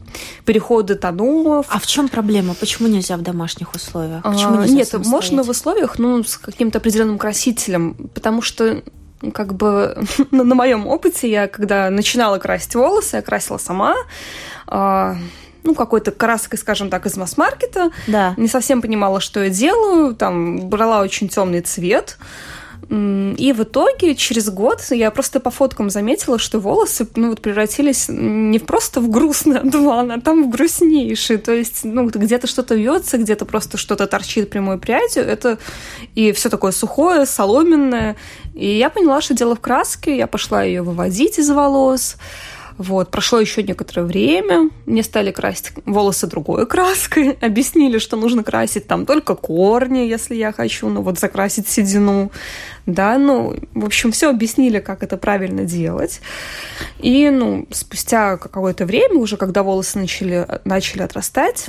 переходы 0.44 0.94
тонов. 0.94 1.66
А 1.68 1.78
в 1.78 1.86
чем 1.86 2.08
проблема? 2.08 2.54
Почему 2.54 2.88
нельзя 2.88 3.16
в 3.16 3.22
домашних 3.22 3.74
условиях? 3.74 4.22
Почему 4.22 4.60
а, 4.60 4.66
нет, 4.66 4.92
можно 5.06 5.42
в 5.42 5.48
условиях, 5.48 5.98
ну, 5.98 6.22
с 6.22 6.36
каким-то 6.36 6.78
определенным 6.78 7.18
красителем, 7.18 7.94
потому 8.14 8.42
что 8.42 8.82
как 9.32 9.54
бы 9.54 9.98
на, 10.30 10.44
на 10.44 10.54
моем 10.54 10.86
опыте 10.86 11.30
я, 11.30 11.48
когда 11.48 11.90
начинала 11.90 12.38
красить 12.38 12.74
волосы, 12.74 13.16
я 13.16 13.22
красила 13.22 13.58
сама, 13.58 13.94
э, 14.66 15.14
ну, 15.64 15.74
какой-то 15.74 16.12
краской, 16.12 16.58
скажем 16.58 16.88
так, 16.88 17.06
из 17.06 17.16
масс-маркета. 17.16 17.90
Да. 18.06 18.34
Не 18.36 18.48
совсем 18.48 18.80
понимала, 18.80 19.20
что 19.20 19.42
я 19.42 19.50
делаю, 19.50 20.14
там, 20.14 20.68
брала 20.68 21.02
очень 21.02 21.28
темный 21.28 21.60
цвет. 21.60 22.16
И 22.90 23.52
в 23.52 23.62
итоге 23.62 24.14
через 24.14 24.48
год 24.48 24.82
я 24.90 25.10
просто 25.10 25.40
по 25.40 25.50
фоткам 25.50 25.90
заметила, 25.90 26.38
что 26.38 26.58
волосы 26.58 27.06
ну, 27.16 27.30
вот, 27.30 27.42
превратились 27.42 28.06
не 28.08 28.58
просто 28.58 29.00
в 29.00 29.10
грустный 29.10 29.58
одуван, 29.58 30.10
а 30.10 30.20
там 30.20 30.44
в 30.44 30.50
грустнейший. 30.50 31.36
То 31.36 31.52
есть 31.52 31.84
ну, 31.84 32.06
где-то 32.08 32.46
что-то 32.46 32.74
вьется, 32.74 33.18
где-то 33.18 33.44
просто 33.44 33.76
что-то 33.76 34.06
торчит 34.06 34.48
прямой 34.48 34.78
прядью. 34.78 35.22
Это 35.22 35.58
и 36.14 36.32
все 36.32 36.48
такое 36.48 36.72
сухое, 36.72 37.26
соломенное. 37.26 38.16
И 38.54 38.66
я 38.66 38.88
поняла, 38.88 39.20
что 39.20 39.34
дело 39.34 39.54
в 39.54 39.60
краске. 39.60 40.16
Я 40.16 40.26
пошла 40.26 40.62
ее 40.62 40.82
выводить 40.82 41.38
из 41.38 41.50
волос. 41.50 42.16
Вот, 42.78 43.10
прошло 43.10 43.40
еще 43.40 43.64
некоторое 43.64 44.04
время, 44.04 44.70
мне 44.86 45.02
стали 45.02 45.32
красить 45.32 45.72
волосы 45.84 46.28
другой 46.28 46.64
краской, 46.64 47.32
объяснили, 47.40 47.98
что 47.98 48.16
нужно 48.16 48.44
красить 48.44 48.86
там 48.86 49.04
только 49.04 49.34
корни, 49.34 49.98
если 49.98 50.36
я 50.36 50.52
хочу, 50.52 50.88
ну 50.88 51.02
вот 51.02 51.18
закрасить 51.18 51.68
седину, 51.68 52.30
да, 52.86 53.18
ну, 53.18 53.56
в 53.74 53.84
общем, 53.84 54.12
все 54.12 54.30
объяснили, 54.30 54.78
как 54.78 55.02
это 55.02 55.16
правильно 55.16 55.64
делать. 55.64 56.20
И, 57.00 57.28
ну, 57.30 57.66
спустя 57.70 58.36
какое-то 58.36 58.86
время, 58.86 59.16
уже 59.16 59.36
когда 59.36 59.64
волосы 59.64 59.98
начали, 59.98 60.46
начали 60.64 61.02
отрастать, 61.02 61.66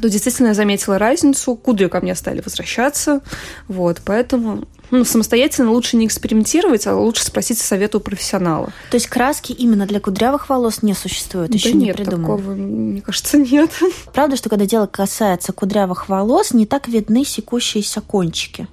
то 0.00 0.08
действительно 0.08 0.48
я 0.48 0.54
заметила 0.54 0.98
разницу, 0.98 1.54
кудри 1.54 1.88
ко 1.88 2.00
мне 2.00 2.14
стали 2.14 2.40
возвращаться, 2.40 3.20
вот, 3.68 4.02
поэтому 4.04 4.64
ну, 4.90 5.04
самостоятельно 5.04 5.70
лучше 5.72 5.96
не 5.96 6.06
экспериментировать, 6.06 6.86
а 6.86 6.94
лучше 6.94 7.24
спросить 7.24 7.58
совета 7.58 7.98
у 7.98 8.00
профессионала. 8.00 8.72
То 8.90 8.96
есть 8.96 9.08
краски 9.08 9.52
именно 9.52 9.86
для 9.86 10.00
кудрявых 10.00 10.48
волос 10.48 10.82
не 10.82 10.94
существует, 10.94 11.52
еще 11.52 11.72
да 11.72 11.78
не 11.78 11.84
нет, 11.86 11.96
придумали? 11.96 12.20
такого, 12.22 12.54
мне 12.54 13.00
кажется, 13.00 13.38
нет. 13.38 13.70
Правда, 14.14 14.36
что 14.36 14.48
когда 14.48 14.66
дело 14.66 14.86
касается 14.86 15.52
кудрявых 15.52 16.08
волос, 16.08 16.52
не 16.52 16.66
так 16.66 16.88
видны 16.88 17.24
секущиеся 17.24 18.00
кончики? 18.00 18.68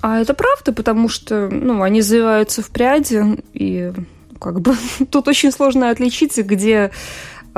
А 0.00 0.20
это 0.20 0.32
правда, 0.32 0.72
потому 0.72 1.08
что, 1.08 1.48
ну, 1.48 1.82
они 1.82 2.02
завиваются 2.02 2.62
в 2.62 2.70
пряди, 2.70 3.42
и 3.52 3.92
как 4.38 4.60
бы 4.60 4.76
тут 5.10 5.26
очень 5.26 5.50
сложно 5.50 5.90
отличить, 5.90 6.36
где 6.38 6.92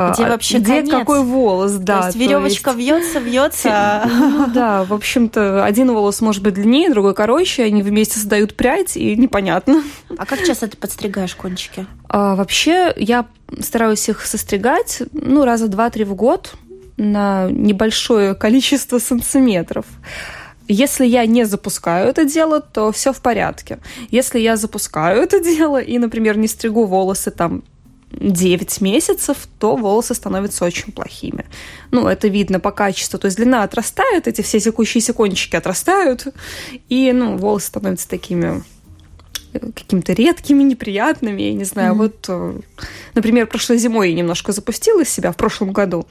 где 0.08 0.26
вообще 0.26 0.58
где 0.58 0.82
конец? 0.82 0.90
какой 0.90 1.22
волос, 1.22 1.72
да. 1.72 2.00
То 2.00 2.06
есть 2.06 2.18
веревочка 2.18 2.72
то 2.72 2.78
есть... 2.78 2.88
вьется, 2.88 3.18
вьется. 3.18 4.02
Ну, 4.06 4.46
да, 4.48 4.84
в 4.84 4.92
общем-то, 4.92 5.64
один 5.64 5.92
волос 5.92 6.20
может 6.20 6.42
быть 6.42 6.54
длиннее, 6.54 6.90
другой 6.90 7.14
короче, 7.14 7.64
они 7.64 7.82
вместе 7.82 8.14
создают 8.14 8.56
прядь, 8.56 8.96
и 8.96 9.16
непонятно. 9.16 9.82
А 10.16 10.26
как 10.26 10.42
часто 10.44 10.68
ты 10.68 10.76
подстригаешь 10.76 11.34
кончики? 11.34 11.86
А, 12.08 12.34
вообще, 12.34 12.92
я 12.96 13.26
стараюсь 13.60 14.08
их 14.08 14.24
состригать, 14.24 15.02
ну, 15.12 15.44
раза 15.44 15.68
два-три 15.68 16.04
в 16.04 16.14
год 16.14 16.54
на 16.96 17.48
небольшое 17.50 18.34
количество 18.34 18.98
сантиметров. 18.98 19.86
Если 20.68 21.04
я 21.04 21.26
не 21.26 21.44
запускаю 21.44 22.08
это 22.08 22.24
дело, 22.24 22.60
то 22.60 22.92
все 22.92 23.12
в 23.12 23.20
порядке. 23.20 23.80
Если 24.10 24.38
я 24.38 24.56
запускаю 24.56 25.20
это 25.20 25.40
дело 25.40 25.80
и, 25.80 25.98
например, 25.98 26.36
не 26.38 26.46
стригу 26.46 26.84
волосы 26.84 27.32
там 27.32 27.64
9 28.12 28.81
месяцев, 28.81 29.49
то 29.59 29.77
волосы 29.77 30.14
становятся 30.14 30.64
очень 30.64 30.92
плохими. 30.92 31.46
Ну, 31.90 32.09
это 32.09 32.29
видно 32.29 32.61
по 32.61 32.73
качеству. 32.73 33.18
То 33.18 33.27
есть 33.27 33.37
длина 33.37 33.62
отрастает, 33.62 34.27
эти 34.27 34.42
все 34.42 34.61
секущиеся 34.61 35.12
кончики 35.12 35.57
отрастают, 35.57 36.27
и, 36.88 37.12
ну, 37.12 37.37
волосы 37.37 37.68
становятся 37.68 38.09
такими 38.09 38.62
э, 39.53 39.59
какими-то 39.75 40.12
редкими, 40.12 40.62
неприятными, 40.62 41.42
я 41.42 41.53
не 41.53 41.64
знаю. 41.64 41.94
Mm-hmm. 41.94 41.96
Вот, 41.96 42.25
э, 42.29 42.61
например, 43.14 43.46
прошлой 43.46 43.79
зимой 43.79 44.11
я 44.11 44.16
немножко 44.16 44.53
запустила 44.53 45.05
себя 45.05 45.31
в 45.31 45.37
прошлом 45.37 45.73
году. 45.73 46.07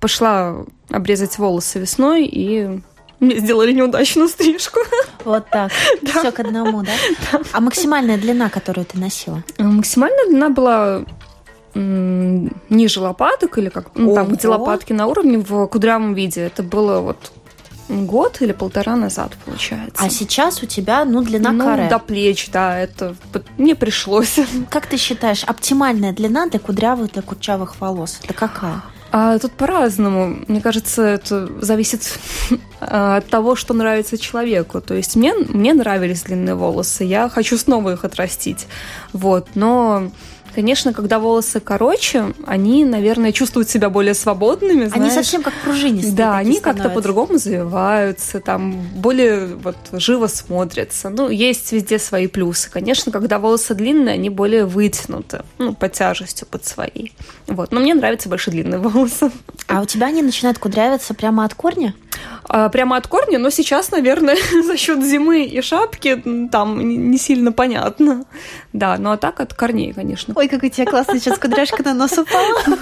Пошла 0.00 0.64
обрезать 0.90 1.38
волосы 1.38 1.78
весной, 1.78 2.26
и 2.26 2.80
мне 3.20 3.38
сделали 3.38 3.72
неудачную 3.72 4.28
стрижку. 4.28 4.80
Вот 5.24 5.48
так. 5.50 5.72
Да. 6.02 6.20
Все 6.20 6.32
к 6.32 6.40
одному, 6.40 6.82
да? 6.82 6.92
да? 7.32 7.40
А 7.52 7.60
максимальная 7.60 8.18
длина, 8.18 8.50
которую 8.50 8.84
ты 8.84 8.98
носила? 8.98 9.42
Максимальная 9.58 10.26
длина 10.26 10.50
была 10.50 11.04
ниже 11.74 13.00
лопаток 13.00 13.58
или 13.58 13.68
как, 13.68 13.94
ну, 13.94 14.14
там, 14.14 14.28
где 14.28 14.48
лопатки 14.48 14.92
на 14.92 15.06
уровне 15.06 15.38
в 15.38 15.66
кудрявом 15.66 16.14
виде. 16.14 16.42
Это 16.42 16.62
было 16.62 17.00
вот 17.00 17.32
год 17.88 18.40
или 18.40 18.52
полтора 18.52 18.96
назад, 18.96 19.32
получается. 19.44 20.04
А 20.04 20.08
сейчас 20.08 20.62
у 20.62 20.66
тебя, 20.66 21.04
ну, 21.04 21.22
длина 21.22 21.52
ну, 21.52 21.64
каре. 21.64 21.88
до 21.88 21.98
плеч, 21.98 22.50
да, 22.50 22.78
это 22.78 23.14
мне 23.58 23.74
пришлось. 23.74 24.38
Как 24.70 24.86
ты 24.86 24.96
считаешь, 24.96 25.44
оптимальная 25.44 26.12
длина 26.12 26.46
для 26.46 26.60
кудрявых, 26.60 27.12
для 27.12 27.22
курчавых 27.22 27.80
волос? 27.80 28.20
Это 28.24 28.34
какая? 28.34 28.82
А 29.16 29.38
тут 29.38 29.52
по-разному. 29.52 30.40
Мне 30.48 30.60
кажется, 30.60 31.02
это 31.02 31.48
зависит 31.62 32.18
от 32.80 33.26
того, 33.28 33.54
что 33.54 33.72
нравится 33.72 34.18
человеку. 34.18 34.80
То 34.80 34.94
есть 34.94 35.14
мне, 35.14 35.34
мне 35.34 35.72
нравились 35.72 36.24
длинные 36.24 36.56
волосы, 36.56 37.04
я 37.04 37.28
хочу 37.28 37.56
снова 37.56 37.92
их 37.92 38.04
отрастить. 38.04 38.66
Вот, 39.12 39.50
но 39.54 40.10
Конечно, 40.54 40.92
когда 40.92 41.18
волосы 41.18 41.60
короче, 41.60 42.34
они, 42.46 42.84
наверное, 42.84 43.32
чувствуют 43.32 43.68
себя 43.68 43.90
более 43.90 44.14
свободными. 44.14 44.86
Знаешь. 44.86 44.94
Они 44.94 45.10
совсем 45.10 45.42
как 45.42 45.54
пружинистые. 45.64 46.14
Да, 46.14 46.36
они 46.36 46.60
как-то 46.60 46.90
по-другому 46.90 47.38
завиваются, 47.38 48.40
там 48.40 48.72
более 48.94 49.46
вот 49.56 49.76
живо 49.92 50.26
смотрятся. 50.26 51.10
Ну, 51.10 51.28
есть 51.28 51.72
везде 51.72 51.98
свои 51.98 52.26
плюсы. 52.26 52.70
Конечно, 52.70 53.10
когда 53.10 53.38
волосы 53.38 53.74
длинные, 53.74 54.14
они 54.14 54.30
более 54.30 54.64
вытянуты, 54.64 55.42
ну, 55.58 55.74
под 55.74 55.92
тяжестью, 55.92 56.46
под 56.48 56.64
своей. 56.64 57.12
Вот. 57.46 57.72
Но 57.72 57.80
мне 57.80 57.94
нравятся 57.94 58.28
больше 58.28 58.50
длинные 58.50 58.78
волосы. 58.80 59.30
А 59.66 59.80
у 59.80 59.86
тебя 59.86 60.06
они 60.08 60.22
начинают 60.22 60.58
кудрявиться 60.58 61.14
прямо 61.14 61.44
от 61.44 61.54
корня? 61.54 61.94
А, 62.44 62.68
прямо 62.68 62.96
от 62.96 63.06
корня, 63.06 63.38
но 63.38 63.50
сейчас, 63.50 63.90
наверное, 63.90 64.36
за 64.66 64.76
счет 64.76 65.02
зимы 65.04 65.44
и 65.44 65.60
шапки 65.60 66.22
там 66.50 66.80
не 67.10 67.18
сильно 67.18 67.52
понятно. 67.52 68.24
Да, 68.72 68.96
ну 68.98 69.10
а 69.10 69.16
так 69.16 69.40
от 69.40 69.54
корней, 69.54 69.92
конечно. 69.92 70.34
Ой, 70.36 70.48
как 70.48 70.62
у 70.62 70.68
тебя 70.68 70.86
классно 70.86 71.18
сейчас 71.18 71.38
кудряшка 71.38 71.82
на 71.82 71.94
нос 71.94 72.12
упала. 72.12 72.60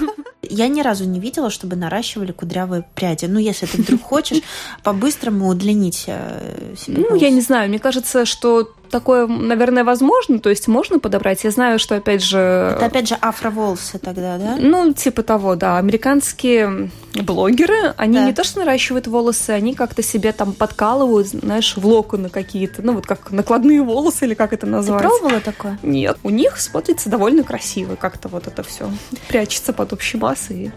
Я 0.49 0.67
ни 0.67 0.81
разу 0.81 1.05
не 1.05 1.19
видела, 1.19 1.49
чтобы 1.49 1.75
наращивали 1.75 2.31
кудрявые 2.31 2.85
пряди. 2.95 3.25
Ну, 3.25 3.39
если 3.39 3.65
ты 3.65 3.81
вдруг 3.81 4.01
хочешь 4.01 4.41
по-быстрому 4.83 5.47
удлинить 5.47 6.03
э, 6.07 6.75
себе 6.77 7.05
Ну, 7.09 7.15
я 7.15 7.29
не 7.29 7.41
знаю. 7.41 7.69
Мне 7.69 7.79
кажется, 7.79 8.25
что 8.25 8.69
такое, 8.93 9.25
наверное, 9.25 9.83
возможно, 9.83 10.37
то 10.37 10.51
есть 10.51 10.67
можно 10.67 10.99
подобрать. 10.99 11.43
Я 11.43 11.49
знаю, 11.49 11.79
что, 11.79 11.95
опять 11.95 12.23
же... 12.23 12.37
Это, 12.37 12.85
опять 12.85 13.07
же, 13.07 13.15
афроволосы 13.15 13.97
тогда, 13.97 14.37
да? 14.37 14.55
Ну, 14.59 14.93
типа 14.93 15.23
того, 15.23 15.55
да. 15.55 15.79
Американские 15.79 16.91
блогеры, 17.15 17.95
они 17.97 18.13
да. 18.13 18.25
не 18.25 18.33
то 18.33 18.43
что 18.43 18.59
наращивают 18.59 19.07
волосы, 19.07 19.49
они 19.49 19.73
как-то 19.73 20.03
себе 20.03 20.31
там 20.31 20.53
подкалывают, 20.53 21.27
знаешь, 21.27 21.75
в 21.75 21.85
локоны 21.87 22.29
какие-то, 22.29 22.83
ну, 22.83 22.93
вот 22.93 23.07
как 23.07 23.31
накладные 23.31 23.81
волосы 23.81 24.25
или 24.25 24.35
как 24.35 24.53
это 24.53 24.67
назвать. 24.67 25.01
Ты 25.01 25.07
пробовала 25.07 25.41
такое? 25.41 25.79
Нет. 25.81 26.17
У 26.21 26.29
них 26.29 26.59
смотрится 26.59 27.09
довольно 27.09 27.43
красиво 27.43 27.95
как-то 27.95 28.29
вот 28.29 28.45
это 28.45 28.61
все 28.61 28.91
прячется 29.27 29.73
под 29.73 29.91
общей 29.93 30.17
массой 30.17 30.71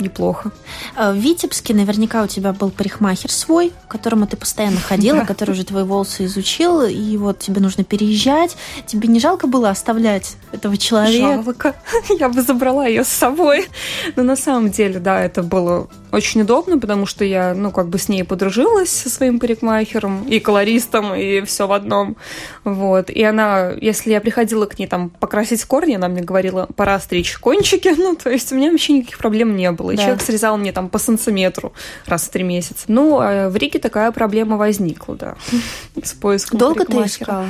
неплохо. 0.00 0.52
Э, 0.96 1.12
в 1.12 1.16
Витебске 1.16 1.74
наверняка 1.74 2.22
у 2.22 2.26
тебя 2.26 2.52
был 2.52 2.70
парикмахер 2.70 3.30
свой, 3.30 3.72
к 3.86 3.90
которому 3.90 4.26
ты 4.26 4.36
постоянно 4.36 4.80
ходила, 4.80 5.24
который 5.24 5.52
уже 5.52 5.64
твои 5.64 5.84
волосы 5.84 6.24
изучил, 6.24 6.82
и 6.82 7.16
вот 7.16 7.38
тебе 7.38 7.60
нужно 7.60 7.84
переезжать. 7.84 8.56
Тебе 8.86 9.08
не 9.08 9.20
жалко 9.20 9.46
было 9.46 9.70
оставлять 9.70 10.36
этого 10.52 10.76
человека? 10.76 11.42
Жалко. 11.42 11.74
Я 12.18 12.28
бы 12.28 12.42
забрала 12.42 12.86
ее 12.86 13.04
с 13.04 13.08
собой. 13.08 13.68
Но 14.16 14.22
на 14.22 14.36
самом 14.36 14.70
деле, 14.70 14.98
да, 14.98 15.22
это 15.22 15.42
было 15.42 15.88
очень 16.12 16.42
удобно, 16.42 16.78
потому 16.78 17.06
что 17.06 17.24
я, 17.24 17.54
ну, 17.54 17.70
как 17.70 17.88
бы 17.88 17.98
с 17.98 18.08
ней 18.08 18.24
подружилась 18.24 18.90
со 18.90 19.08
своим 19.08 19.38
парикмахером 19.38 20.24
и 20.24 20.40
колористом, 20.40 21.14
и 21.14 21.42
все 21.42 21.66
в 21.66 21.72
одном. 21.72 22.16
Вот. 22.64 23.10
И 23.10 23.22
она, 23.22 23.70
если 23.80 24.10
я 24.10 24.20
приходила 24.20 24.66
к 24.66 24.78
ней 24.78 24.86
там 24.86 25.10
покрасить 25.10 25.64
корни, 25.64 25.94
она 25.94 26.08
мне 26.08 26.22
говорила, 26.22 26.68
пора 26.76 26.98
стричь 27.00 27.36
кончики. 27.38 27.94
Ну, 28.00 28.16
то 28.16 28.30
есть 28.30 28.50
у 28.50 28.54
меня 28.54 28.70
вообще 28.70 28.94
никаких 28.94 29.18
проблем 29.18 29.56
не 29.56 29.70
было. 29.72 29.89
И 29.90 29.96
да. 29.96 30.02
человек 30.02 30.22
срезал 30.22 30.56
мне 30.56 30.72
там 30.72 30.88
по 30.88 30.98
сантиметру 30.98 31.72
раз 32.06 32.24
в 32.24 32.30
три 32.30 32.42
месяца. 32.42 32.84
Ну, 32.88 33.18
а 33.20 33.48
в 33.48 33.56
Риге 33.56 33.78
такая 33.78 34.10
проблема 34.12 34.56
возникла, 34.56 35.16
да, 35.16 35.36
с 36.02 36.12
поиском 36.12 36.58
Долго 36.58 36.84
ты 36.84 36.96
искала? 37.04 37.46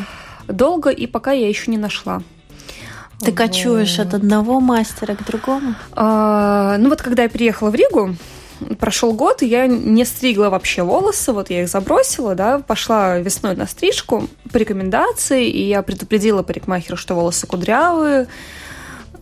Долго, 0.48 0.90
и 0.90 1.06
пока 1.06 1.32
я 1.32 1.48
еще 1.48 1.70
не 1.70 1.78
нашла. 1.78 2.22
Ты 3.20 3.32
кочуешь 3.32 3.98
вот. 3.98 4.06
от 4.06 4.14
одного 4.14 4.60
мастера 4.60 5.14
к 5.14 5.24
другому? 5.26 5.74
А, 5.92 6.76
ну 6.78 6.88
вот 6.88 7.02
когда 7.02 7.24
я 7.24 7.28
приехала 7.28 7.70
в 7.70 7.74
Ригу, 7.74 8.16
прошел 8.78 9.12
год, 9.12 9.42
и 9.42 9.46
я 9.46 9.66
не 9.66 10.04
стригла 10.04 10.48
вообще 10.48 10.82
волосы, 10.82 11.32
вот 11.32 11.50
я 11.50 11.62
их 11.62 11.68
забросила, 11.68 12.34
да, 12.34 12.58
пошла 12.58 13.18
весной 13.18 13.56
на 13.56 13.66
стрижку 13.66 14.28
по 14.52 14.56
рекомендации, 14.56 15.48
и 15.48 15.62
я 15.62 15.82
предупредила 15.82 16.42
парикмахера, 16.42 16.96
что 16.96 17.14
волосы 17.14 17.46
кудрявые, 17.46 18.28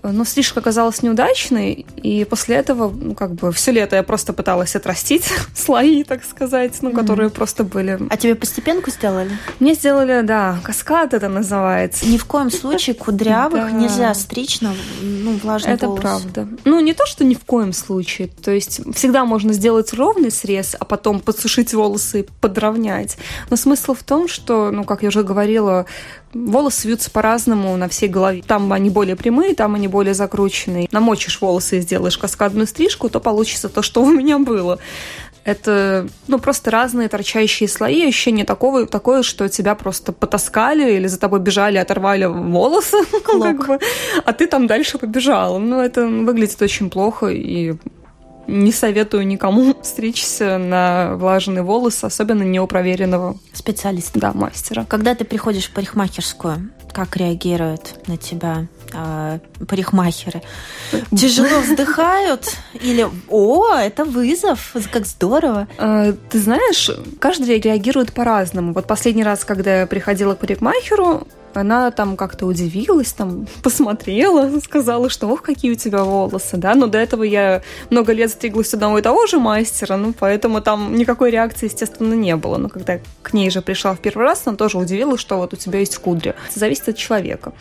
но 0.02 0.24
стрижка 0.24 0.60
оказалась 0.60 1.02
неудачной, 1.02 1.86
и 1.96 2.24
после 2.24 2.56
этого, 2.56 2.90
ну, 2.90 3.14
как 3.14 3.34
бы, 3.34 3.52
все 3.52 3.72
лето 3.72 3.96
я 3.96 4.02
просто 4.02 4.32
пыталась 4.32 4.76
отрастить 4.76 5.24
слои, 5.54 6.04
так 6.04 6.24
сказать, 6.24 6.76
ну, 6.82 6.90
mm-hmm. 6.90 6.94
которые 6.94 7.30
просто 7.30 7.64
были. 7.64 7.98
А 8.10 8.16
тебе 8.16 8.34
постепенку 8.34 8.90
сделали? 8.90 9.30
Мне 9.60 9.74
сделали, 9.74 10.22
да, 10.22 10.58
каскад 10.62 11.14
это 11.14 11.28
называется. 11.28 12.06
Ни 12.06 12.18
в 12.18 12.24
коем 12.24 12.50
случае 12.50 12.94
кудрявых 12.94 13.72
нельзя 13.72 14.12
стричь 14.14 14.60
на 14.60 14.74
ну, 15.00 15.38
влажный 15.42 15.72
Это 15.72 15.88
правда. 15.90 16.48
Ну, 16.64 16.80
не 16.80 16.94
то, 16.94 17.06
что 17.06 17.24
ни 17.24 17.34
в 17.34 17.44
коем 17.44 17.72
случае. 17.72 18.28
То 18.28 18.50
есть 18.50 18.80
всегда 18.94 19.24
можно 19.24 19.52
сделать 19.52 19.92
ровный 19.92 20.30
срез, 20.30 20.76
а 20.78 20.84
потом 20.84 21.20
подсушить 21.20 21.74
волосы 21.74 22.20
и 22.20 22.26
подровнять. 22.40 23.18
Но 23.50 23.56
смысл 23.56 23.94
в 23.94 24.02
том, 24.02 24.28
что, 24.28 24.70
ну, 24.70 24.84
как 24.84 25.02
я 25.02 25.08
уже 25.08 25.22
говорила, 25.22 25.86
волосы 26.32 26.88
вьются 26.88 27.10
по-разному 27.10 27.76
на 27.76 27.88
всей 27.88 28.08
голове. 28.08 28.42
Там 28.46 28.72
они 28.72 28.90
более 28.90 29.16
прямые, 29.16 29.54
там 29.54 29.74
они 29.74 29.87
более 29.88 30.14
закрученные. 30.14 30.88
Намочишь 30.92 31.40
волосы 31.40 31.78
и 31.78 31.80
сделаешь 31.80 32.18
каскадную 32.18 32.66
стрижку, 32.66 33.08
то 33.08 33.20
получится 33.20 33.68
то, 33.68 33.82
что 33.82 34.02
у 34.02 34.10
меня 34.10 34.38
было. 34.38 34.78
Это, 35.44 36.06
ну, 36.26 36.38
просто 36.38 36.70
разные 36.70 37.08
торчащие 37.08 37.68
слои, 37.70 38.06
ощущение 38.06 38.44
такого, 38.44 38.86
такое, 38.86 39.22
что 39.22 39.48
тебя 39.48 39.74
просто 39.74 40.12
потаскали 40.12 40.94
или 40.94 41.06
за 41.06 41.18
тобой 41.18 41.40
бежали, 41.40 41.78
оторвали 41.78 42.26
волосы, 42.26 42.98
как 43.24 43.66
бы, 43.66 43.78
а 44.24 44.32
ты 44.34 44.46
там 44.46 44.66
дальше 44.66 44.98
побежала. 44.98 45.58
Ну, 45.58 45.80
это 45.80 46.06
выглядит 46.06 46.60
очень 46.60 46.90
плохо, 46.90 47.28
и 47.28 47.76
не 48.48 48.72
советую 48.72 49.26
никому 49.26 49.76
стричься 49.82 50.58
на 50.58 51.14
влажные 51.16 51.62
волосы, 51.62 52.06
особенно 52.06 52.42
неупроверенного 52.42 53.36
специалиста. 53.52 54.18
Да, 54.18 54.32
мастера. 54.32 54.84
Когда 54.88 55.14
ты 55.14 55.24
приходишь 55.24 55.66
в 55.66 55.72
парикмахерскую, 55.72 56.70
как 56.92 57.16
реагируют 57.16 58.06
на 58.08 58.16
тебя 58.16 58.66
парикмахеры? 59.66 60.42
Тяжело 61.10 61.60
вздыхают? 61.60 62.56
Или 62.74 63.06
«О, 63.28 63.74
это 63.74 64.04
вызов, 64.04 64.74
как 64.92 65.06
здорово!» 65.06 65.68
э, 65.78 66.14
Ты 66.30 66.38
знаешь, 66.38 66.90
каждый 67.20 67.60
реагирует 67.60 68.12
по-разному. 68.12 68.72
Вот 68.72 68.86
последний 68.86 69.24
раз, 69.24 69.44
когда 69.44 69.80
я 69.80 69.86
приходила 69.86 70.34
к 70.34 70.38
парикмахеру, 70.38 71.26
Она 71.58 71.90
там 71.90 72.16
как-то 72.16 72.46
удивилась, 72.46 73.12
там 73.12 73.46
посмотрела, 73.62 74.58
сказала, 74.60 75.10
что 75.10 75.28
ох, 75.28 75.42
какие 75.42 75.72
у 75.72 75.74
тебя 75.74 76.04
волосы, 76.04 76.56
да. 76.56 76.74
Но 76.74 76.86
до 76.86 76.98
этого 76.98 77.22
я 77.22 77.62
много 77.90 78.12
лет 78.12 78.30
стриглась 78.30 78.72
одного 78.74 78.98
и 78.98 79.02
того 79.02 79.26
же 79.26 79.38
мастера, 79.38 79.96
ну, 79.96 80.14
поэтому 80.18 80.60
там 80.60 80.96
никакой 80.96 81.30
реакции, 81.30 81.66
естественно, 81.66 82.14
не 82.14 82.36
было. 82.36 82.56
Но 82.56 82.68
когда 82.68 83.00
к 83.22 83.32
ней 83.32 83.50
же 83.50 83.62
пришла 83.62 83.94
в 83.94 83.98
первый 84.00 84.24
раз, 84.24 84.42
она 84.44 84.56
тоже 84.56 84.78
удивилась, 84.78 85.20
что 85.20 85.36
вот 85.36 85.52
у 85.52 85.56
тебя 85.56 85.80
есть 85.80 85.96
кудри. 85.98 86.34
Это 86.48 86.58
зависит 86.58 86.88
от 86.88 86.96
человека. 86.96 87.52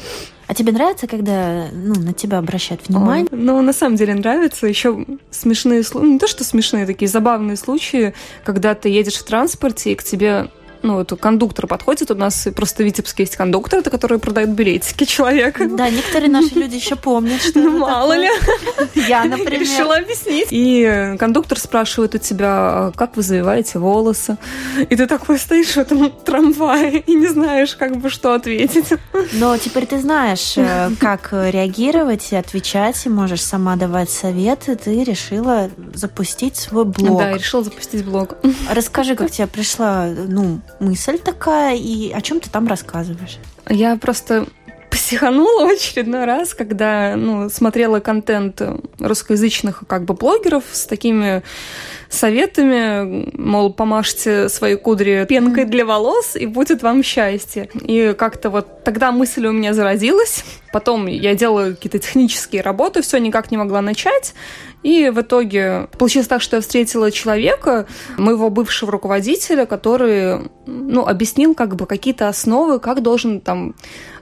А 0.47 0.53
тебе 0.53 0.71
нравится, 0.71 1.07
когда 1.07 1.67
ну, 1.73 1.93
на 1.95 2.13
тебя 2.13 2.37
обращают 2.37 2.87
внимание? 2.87 3.27
О, 3.29 3.35
ну, 3.35 3.61
на 3.61 3.73
самом 3.73 3.97
деле 3.97 4.13
нравится. 4.13 4.65
Еще 4.65 5.05
смешные 5.29 5.83
случаи, 5.83 6.07
не 6.07 6.19
то 6.19 6.27
что 6.27 6.45
смешные, 6.45 6.85
такие 6.85 7.09
забавные 7.09 7.57
случаи, 7.57 8.13
когда 8.45 8.73
ты 8.73 8.87
едешь 8.87 9.15
в 9.15 9.25
транспорте, 9.25 9.91
и 9.91 9.95
к 9.95 10.03
тебе 10.03 10.49
ну, 10.83 10.95
вот 10.95 11.11
кондуктор 11.19 11.67
подходит, 11.67 12.11
у 12.11 12.15
нас 12.15 12.47
просто 12.55 12.83
в 12.83 12.85
Витебске 12.85 13.23
есть 13.23 13.35
кондуктор, 13.35 13.79
это 13.79 13.89
который 13.89 14.19
продает 14.19 14.49
билетики 14.49 15.05
человека. 15.05 15.67
Да, 15.67 15.89
некоторые 15.89 16.29
наши 16.29 16.55
люди 16.55 16.75
еще 16.75 16.95
помнят, 16.95 17.41
что 17.41 17.59
Ну, 17.59 17.77
мало 17.79 18.13
ли. 18.17 18.29
Я, 18.95 19.25
например. 19.25 19.61
Решила 19.61 19.97
объяснить. 19.97 20.47
И 20.51 21.15
кондуктор 21.19 21.59
спрашивает 21.59 22.15
у 22.15 22.17
тебя, 22.17 22.47
«А 22.47 22.91
как 22.95 23.15
вы 23.15 23.21
завиваете 23.21 23.79
волосы? 23.79 24.37
И 24.89 24.95
ты 24.95 25.07
такой 25.07 25.39
стоишь 25.39 25.73
в 25.73 25.77
этом 25.77 26.09
трамвае 26.11 26.99
и 26.99 27.15
не 27.15 27.27
знаешь, 27.27 27.75
как 27.75 27.97
бы, 27.97 28.09
что 28.09 28.33
ответить. 28.33 28.93
Но 29.33 29.57
теперь 29.57 29.85
ты 29.85 29.99
знаешь, 29.99 30.57
э, 30.57 30.89
как 30.99 31.33
реагировать 31.33 32.31
и 32.31 32.35
отвечать, 32.35 33.05
и 33.05 33.09
можешь 33.09 33.43
сама 33.43 33.75
давать 33.75 34.09
советы. 34.09 34.75
Ты 34.75 35.03
решила 35.03 35.69
запустить 35.93 36.55
свой 36.55 36.85
блог. 36.85 37.19
Да, 37.19 37.33
решила 37.33 37.63
запустить 37.63 38.05
блог. 38.05 38.35
Расскажи, 38.69 39.15
как 39.15 39.31
тебе 39.31 39.47
пришла 39.47 40.05
ну, 40.05 40.61
мысль 40.79 41.17
такая, 41.19 41.75
и 41.75 42.11
о 42.11 42.21
чем 42.21 42.39
ты 42.39 42.49
там 42.49 42.67
рассказываешь? 42.67 43.37
Я 43.69 43.95
просто 43.97 44.47
психанула 44.89 45.65
в 45.65 45.69
очередной 45.69 46.25
раз, 46.25 46.53
когда 46.53 47.15
ну, 47.15 47.49
смотрела 47.49 47.99
контент 47.99 48.61
русскоязычных 48.99 49.83
как 49.87 50.05
бы 50.05 50.13
блогеров 50.13 50.63
с 50.71 50.85
такими 50.85 51.43
советами, 52.09 53.29
мол, 53.37 53.73
помажьте 53.73 54.49
свои 54.49 54.75
кудри 54.75 55.25
пенкой 55.27 55.65
для 55.65 55.85
волос, 55.85 56.35
и 56.35 56.45
будет 56.45 56.83
вам 56.83 57.03
счастье. 57.03 57.69
И 57.73 58.15
как-то 58.17 58.49
вот 58.49 58.83
тогда 58.83 59.11
мысль 59.11 59.45
у 59.45 59.51
меня 59.51 59.73
зародилась. 59.73 60.43
Потом 60.77 61.07
я 61.07 61.33
делала 61.33 61.71
какие-то 61.71 61.97
технические 61.97 62.61
работы, 62.61 63.01
все 63.01 63.17
никак 63.17 63.49
не 63.49 63.57
могла 63.57 63.81
начать. 63.81 64.35
И 64.83 65.09
в 65.09 65.21
итоге 65.21 65.87
получилось 65.97 66.27
так, 66.27 66.39
что 66.39 66.57
я 66.57 66.61
встретила 66.61 67.09
человека, 67.09 67.87
моего 68.15 68.51
бывшего 68.51 68.91
руководителя, 68.91 69.65
который 69.65 70.51
ну, 70.67 71.07
объяснил 71.07 71.55
как 71.55 71.75
бы 71.75 71.87
какие-то 71.87 72.27
основы, 72.27 72.79
как 72.79 73.01
должен 73.01 73.41
там 73.41 73.73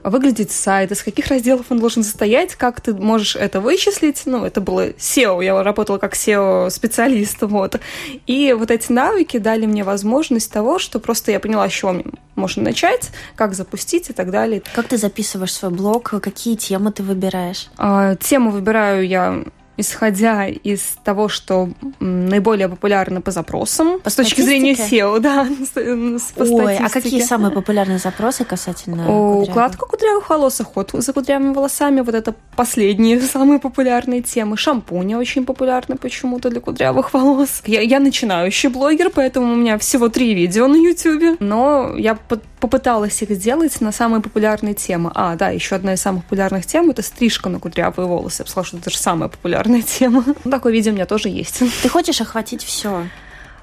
выглядеть 0.02 0.50
сайт, 0.50 0.92
из 0.92 1.02
каких 1.02 1.26
разделов 1.26 1.66
он 1.68 1.78
должен 1.78 2.02
состоять, 2.02 2.54
как 2.54 2.80
ты 2.80 2.94
можешь 2.94 3.36
это 3.36 3.60
вычислить. 3.60 4.22
Ну, 4.24 4.46
это 4.46 4.62
было 4.62 4.88
SEO, 4.92 5.44
я 5.44 5.62
работала 5.62 5.98
как 5.98 6.14
SEO-специалист, 6.14 7.36
вот. 7.42 7.78
И 8.26 8.54
вот 8.54 8.70
эти 8.70 8.90
навыки 8.90 9.36
дали 9.36 9.66
мне 9.66 9.84
возможность 9.84 10.50
того, 10.50 10.78
что 10.78 11.00
просто 11.00 11.32
я 11.32 11.38
поняла, 11.38 11.68
чего 11.68 12.00
можно 12.36 12.62
начать, 12.62 13.10
как 13.34 13.54
запустить 13.54 14.10
и 14.10 14.12
так 14.12 14.30
далее. 14.30 14.62
Как 14.74 14.88
ты 14.88 14.96
записываешь 14.96 15.52
свой 15.52 15.70
блог? 15.70 16.14
Какие 16.22 16.56
темы 16.56 16.92
ты 16.92 17.02
выбираешь? 17.02 17.68
А, 17.78 18.14
тему 18.16 18.50
выбираю 18.50 19.06
я 19.06 19.44
исходя 19.76 20.46
из 20.46 20.96
того, 21.04 21.28
что 21.28 21.68
наиболее 22.00 22.68
популярны 22.68 23.20
по 23.20 23.30
запросам, 23.30 24.00
По 24.00 24.10
с 24.10 24.14
точки 24.14 24.40
зрения 24.40 24.72
SEO, 24.72 25.20
да, 25.20 25.46
с- 25.74 26.32
по 26.32 26.42
Ой, 26.42 26.76
а 26.78 26.88
какие 26.88 27.20
самые 27.22 27.52
популярные 27.52 27.98
запросы 27.98 28.44
касательно 28.44 29.08
О? 29.08 29.42
Укладка 29.42 29.86
кудрявых 29.86 30.28
волос, 30.30 30.60
уход 30.60 30.90
за 30.94 31.12
кудрявыми 31.12 31.52
волосами, 31.54 32.00
вот 32.00 32.14
это 32.14 32.34
последние 32.56 33.20
самые 33.36 33.58
популярные 33.58 34.22
темы. 34.22 34.56
Шампуни 34.56 35.14
очень 35.14 35.44
популярны 35.44 35.96
почему-то 35.96 36.50
для 36.50 36.60
кудрявых 36.60 37.12
волос. 37.14 37.62
Я, 37.66 37.80
я 37.80 38.00
начинающий 38.00 38.68
блогер, 38.68 39.10
поэтому 39.10 39.52
у 39.52 39.56
меня 39.56 39.78
всего 39.78 40.08
три 40.08 40.34
видео 40.34 40.66
на 40.68 40.76
YouTube, 40.76 41.36
но 41.40 41.94
я 41.96 42.14
по- 42.14 42.40
попыталась 42.66 43.22
их 43.22 43.30
сделать 43.30 43.80
на 43.80 43.92
самые 43.92 44.20
популярные 44.20 44.74
темы. 44.74 45.12
А, 45.14 45.36
да, 45.36 45.50
еще 45.50 45.76
одна 45.76 45.94
из 45.94 46.00
самых 46.00 46.24
популярных 46.24 46.66
тем— 46.66 46.90
это 46.90 47.00
стрижка 47.00 47.48
на 47.48 47.60
кудрявые 47.60 48.08
волосы. 48.08 48.40
Я 48.40 48.44
бы 48.44 48.50
сказала, 48.50 48.66
что 48.66 48.76
это 48.78 48.90
же 48.90 48.98
самая 48.98 49.28
популярная 49.28 49.82
тема. 49.86 50.24
Ну, 50.26 50.50
Такое 50.50 50.72
видео 50.72 50.90
у 50.90 50.94
меня 50.96 51.06
тоже 51.06 51.28
есть. 51.28 51.62
Ты 51.82 51.88
хочешь 51.88 52.20
охватить 52.20 52.64
все? 52.64 53.06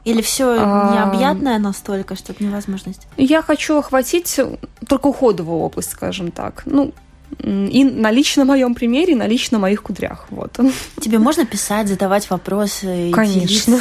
Или 0.05 0.21
все 0.21 0.55
необъятное 0.55 1.59
настолько, 1.59 2.15
что 2.15 2.31
это 2.31 2.43
невозможность? 2.43 3.07
Я 3.17 3.41
хочу 3.41 3.77
охватить 3.77 4.39
только 4.87 5.07
уходовую 5.07 5.59
область, 5.59 5.91
скажем 5.91 6.31
так. 6.31 6.63
Ну, 6.65 6.93
и 7.39 7.83
на 7.83 8.11
лично 8.11 8.45
моем 8.45 8.75
примере, 8.75 9.13
и 9.13 9.15
на 9.15 9.27
лично 9.27 9.59
моих 9.59 9.83
кудрях. 9.83 10.27
Вот. 10.29 10.59
Тебе 10.99 11.19
можно 11.19 11.45
писать, 11.45 11.87
задавать 11.87 12.29
вопросы, 12.29 13.11
Конечно. 13.13 13.77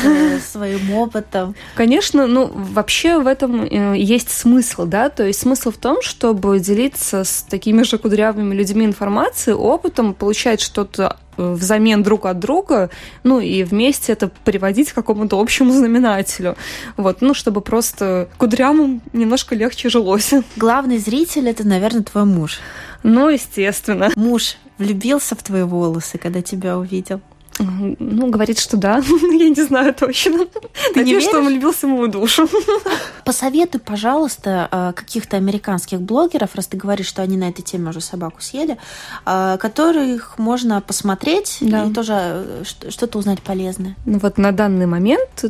своим 0.53 0.93
опытом? 0.93 1.55
Конечно, 1.75 2.27
ну, 2.27 2.51
вообще 2.53 3.19
в 3.19 3.27
этом 3.27 3.65
э, 3.65 3.97
есть 3.97 4.31
смысл, 4.31 4.85
да, 4.87 5.09
то 5.09 5.25
есть 5.25 5.41
смысл 5.41 5.71
в 5.71 5.77
том, 5.77 6.03
чтобы 6.03 6.59
делиться 6.61 7.25
с 7.25 7.43
такими 7.43 7.83
же 7.83 7.99
кудрявыми 7.99 8.55
людьми 8.55 8.85
информацией, 8.85 9.55
опытом, 9.55 10.15
получать 10.15 10.61
что-то 10.61 11.19
взамен 11.37 12.03
друг 12.03 12.27
от 12.27 12.39
друга, 12.39 12.91
ну 13.25 13.41
и 13.41 13.63
вместе 13.63 14.13
это 14.13 14.31
приводить 14.45 14.93
к 14.93 14.95
какому-то 14.95 15.41
общему 15.41 15.73
знаменателю. 15.73 16.57
Вот, 16.97 17.21
ну, 17.21 17.35
чтобы 17.35 17.61
просто 17.61 18.29
кудрявым 18.39 19.03
немножко 19.13 19.55
легче 19.55 19.89
жилось. 19.89 20.33
Главный 20.57 20.99
зритель 20.99 21.49
это, 21.49 21.67
наверное, 21.67 22.03
твой 22.03 22.25
муж. 22.25 22.61
Ну, 23.03 23.29
естественно. 23.29 24.11
Муж 24.17 24.57
влюбился 24.79 25.35
в 25.35 25.43
твои 25.43 25.63
волосы, 25.63 26.19
когда 26.19 26.43
тебя 26.43 26.79
увидел. 26.79 27.21
Ну, 27.59 28.31
говорит, 28.31 28.59
что 28.59 28.77
да. 28.77 28.97
Я 29.23 29.49
не 29.49 29.63
знаю 29.63 29.95
точно. 29.95 30.47
Ты 30.47 30.61
не 30.97 31.01
Надеюсь, 31.01 31.25
что 31.25 31.39
он 31.39 31.49
веришь? 31.49 31.75
в 31.77 31.83
мою 31.87 32.09
душу. 32.09 32.49
Посоветуй, 33.25 33.81
пожалуйста, 33.81 34.69
э, 34.71 34.93
каких-то 34.95 35.37
американских 35.37 36.01
блогеров, 36.01 36.55
раз 36.55 36.67
ты 36.67 36.77
говоришь, 36.77 37.07
что 37.07 37.23
они 37.23 37.37
на 37.37 37.49
этой 37.49 37.63
теме 37.63 37.91
уже 37.91 38.01
собаку 38.01 38.41
съели, 38.41 38.79
э, 39.27 39.57
которых 39.61 40.39
можно 40.39 40.81
посмотреть 40.81 41.59
Да. 41.61 41.85
и 41.85 41.93
тоже 41.93 42.15
э, 42.17 42.63
что-то 42.89 43.19
узнать 43.19 43.43
полезное. 43.43 43.97
Ну 44.07 44.19
вот 44.19 44.39
на 44.39 44.53
данный 44.53 44.87
момент 44.87 45.45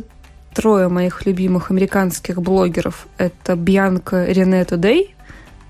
трое 0.53 0.87
моих 0.87 1.25
любимых 1.25 1.71
американских 1.71 2.41
блогеров— 2.41 3.07
это 3.17 3.55
Бьянка 3.55 4.25
Рене 4.25 4.63
Тудей, 4.65 5.15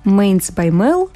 Мейнс 0.04 0.50
Mel 0.50 1.10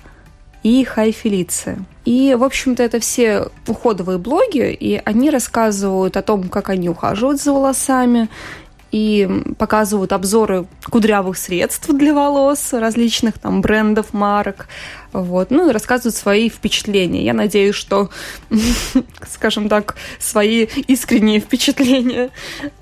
и 0.64 0.84
Хай 0.84 1.12
Фелиция. 1.12 1.80
И, 2.08 2.36
в 2.36 2.44
общем-то, 2.46 2.82
это 2.84 3.02
все 3.02 3.50
уходовые 3.68 4.18
блоги, 4.18 4.72
и 4.72 5.02
они 5.04 5.30
рассказывают 5.30 6.16
о 6.16 6.22
том, 6.22 6.48
как 6.48 6.70
они 6.70 6.88
ухаживают 6.88 7.42
за 7.42 7.52
волосами, 7.52 8.30
и 8.92 9.28
показывают 9.58 10.14
обзоры 10.14 10.66
кудрявых 10.90 11.38
средств 11.38 11.90
для 11.90 12.14
волос, 12.14 12.74
различных 12.74 13.38
там 13.38 13.62
брендов, 13.62 14.14
марок, 14.14 14.68
вот, 15.14 15.52
ну 15.52 15.70
и 15.70 15.72
рассказывают 15.72 16.16
свои 16.16 16.50
впечатления. 16.50 17.24
Я 17.24 17.34
надеюсь, 17.34 17.76
что, 17.76 18.10
скажем 19.30 19.70
так, 19.70 19.96
свои 20.20 20.66
искренние 20.88 21.40
впечатления, 21.40 22.30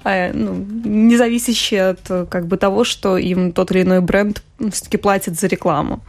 э, 0.04 0.34
ну, 0.34 0.54
не 0.84 1.18
зависящие 1.18 1.90
от 1.90 2.00
э, 2.10 2.26
как 2.30 2.48
бы 2.48 2.58
того, 2.58 2.84
что 2.84 3.18
им 3.18 3.52
тот 3.52 3.72
или 3.72 3.84
иной 3.84 4.02
бренд 4.02 4.44
все-таки 4.72 4.98
платит 4.98 5.40
за 5.40 5.48
рекламу. 5.48 6.02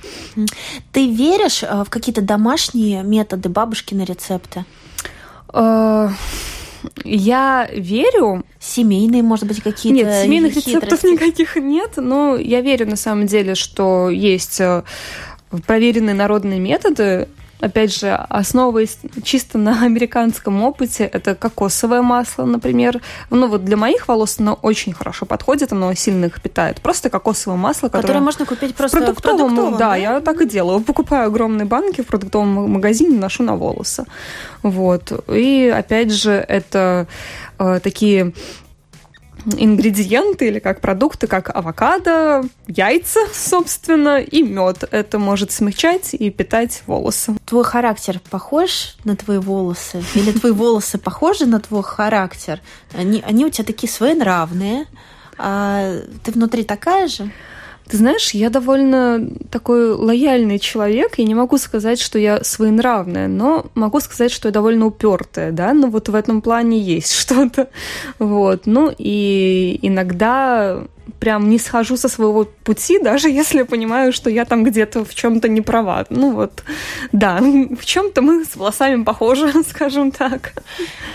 Ты 0.92 1.10
веришь 1.10 1.62
э, 1.62 1.84
в 1.84 1.90
какие-то 1.90 2.22
домашние 2.22 3.02
методы 3.02 3.48
бабушкины 3.48 4.02
рецепты? 4.02 4.64
Я 7.04 7.68
верю, 7.72 8.44
Семейные, 8.58 9.22
может 9.22 9.46
быть, 9.46 9.62
какие-то 9.62 10.04
Нет, 10.04 10.24
семейных 10.24 10.56
рецептов 10.56 11.00
хитрости? 11.00 11.06
никаких 11.06 11.56
нет, 11.56 11.92
но 11.96 12.36
я 12.36 12.60
верю 12.60 12.88
на 12.88 12.96
самом 12.96 13.26
деле, 13.26 13.54
что 13.54 14.10
есть 14.10 14.60
э, 14.60 14.82
проверенные 15.66 16.14
народные 16.14 16.58
методы. 16.58 17.28
Опять 17.60 17.98
же, 17.98 18.12
основываясь 18.12 18.98
чисто 19.22 19.56
на 19.56 19.82
американском 19.84 20.62
опыте, 20.62 21.04
это 21.04 21.34
кокосовое 21.34 22.02
масло, 22.02 22.44
например. 22.44 23.00
Ну 23.30 23.48
вот 23.48 23.64
для 23.64 23.76
моих 23.76 24.08
волос 24.08 24.36
оно 24.38 24.58
очень 24.60 24.92
хорошо 24.92 25.24
подходит, 25.26 25.72
оно 25.72 25.94
сильно 25.94 26.26
их 26.26 26.42
питает. 26.42 26.80
Просто 26.82 27.08
кокосовое 27.08 27.58
масло, 27.58 27.88
которое... 27.88 28.02
Которые 28.02 28.22
можно 28.22 28.44
купить 28.44 28.72
в 28.72 28.74
просто 28.74 28.98
продуктовом, 28.98 29.36
в 29.36 29.38
продуктовом, 29.38 29.78
да, 29.78 29.96
я 29.96 30.20
так 30.20 30.40
и 30.42 30.46
делаю. 30.46 30.80
Покупаю 30.80 31.28
огромные 31.28 31.64
банки 31.64 32.02
в 32.02 32.06
продуктовом 32.06 32.70
магазине, 32.70 33.18
ношу 33.18 33.42
на 33.42 33.56
волосы. 33.56 34.04
Вот. 34.62 35.12
И 35.32 35.72
опять 35.74 36.12
же, 36.12 36.32
это 36.32 37.06
э, 37.58 37.80
такие 37.82 38.32
ингредиенты 39.56 40.48
или 40.48 40.58
как 40.58 40.80
продукты, 40.80 41.26
как 41.26 41.54
авокадо, 41.54 42.44
яйца, 42.66 43.20
собственно, 43.32 44.20
и 44.20 44.42
мед. 44.42 44.84
Это 44.90 45.18
может 45.18 45.52
смягчать 45.52 46.14
и 46.14 46.30
питать 46.30 46.82
волосы. 46.86 47.36
Твой 47.44 47.64
характер 47.64 48.20
похож 48.30 48.96
на 49.04 49.16
твои 49.16 49.38
волосы? 49.38 50.02
Или 50.14 50.32
твои 50.32 50.52
волосы 50.52 50.98
похожи 50.98 51.46
на 51.46 51.60
твой 51.60 51.82
характер? 51.82 52.60
Они, 52.92 53.22
они 53.26 53.46
у 53.46 53.50
тебя 53.50 53.64
такие 53.64 53.90
своенравные. 53.90 54.86
А 55.38 56.00
ты 56.24 56.32
внутри 56.32 56.64
такая 56.64 57.08
же? 57.08 57.30
Ты 57.88 57.98
знаешь, 57.98 58.30
я 58.32 58.50
довольно 58.50 59.28
такой 59.50 59.92
лояльный 59.92 60.58
человек. 60.58 61.18
Я 61.18 61.24
не 61.24 61.34
могу 61.34 61.56
сказать, 61.58 62.00
что 62.00 62.18
я 62.18 62.42
своенравная, 62.42 63.28
но 63.28 63.66
могу 63.74 64.00
сказать, 64.00 64.32
что 64.32 64.48
я 64.48 64.52
довольно 64.52 64.86
упертая, 64.86 65.52
да. 65.52 65.72
Но 65.72 65.88
вот 65.88 66.08
в 66.08 66.14
этом 66.14 66.42
плане 66.42 66.80
есть 66.80 67.12
что-то. 67.20 67.68
Вот. 68.18 68.66
Ну 68.66 68.92
и 68.96 69.78
иногда 69.82 70.82
прям 71.20 71.48
не 71.48 71.58
схожу 71.58 71.96
со 71.96 72.08
своего 72.08 72.44
пути, 72.64 72.98
даже 72.98 73.28
если 73.30 73.62
понимаю, 73.62 74.12
что 74.12 74.30
я 74.30 74.44
там 74.44 74.64
где-то 74.64 75.04
в 75.04 75.14
чем-то 75.14 75.48
не 75.48 75.60
права. 75.60 76.04
Ну 76.10 76.32
вот, 76.32 76.62
да, 77.12 77.38
в 77.80 77.84
чем-то 77.84 78.22
мы 78.22 78.44
с 78.44 78.56
волосами 78.56 79.04
похожи, 79.04 79.52
скажем 79.68 80.10
так. 80.10 80.52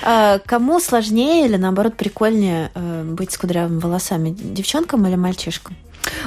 А 0.03 0.39
кому 0.45 0.79
сложнее 0.79 1.45
или 1.45 1.57
наоборот 1.57 1.95
прикольнее 1.95 2.71
э, 2.73 3.03
быть 3.03 3.31
с 3.31 3.37
кудрявыми 3.37 3.79
волосами, 3.79 4.35
девчонкам 4.37 5.05
или 5.07 5.15
мальчишкам? 5.15 5.75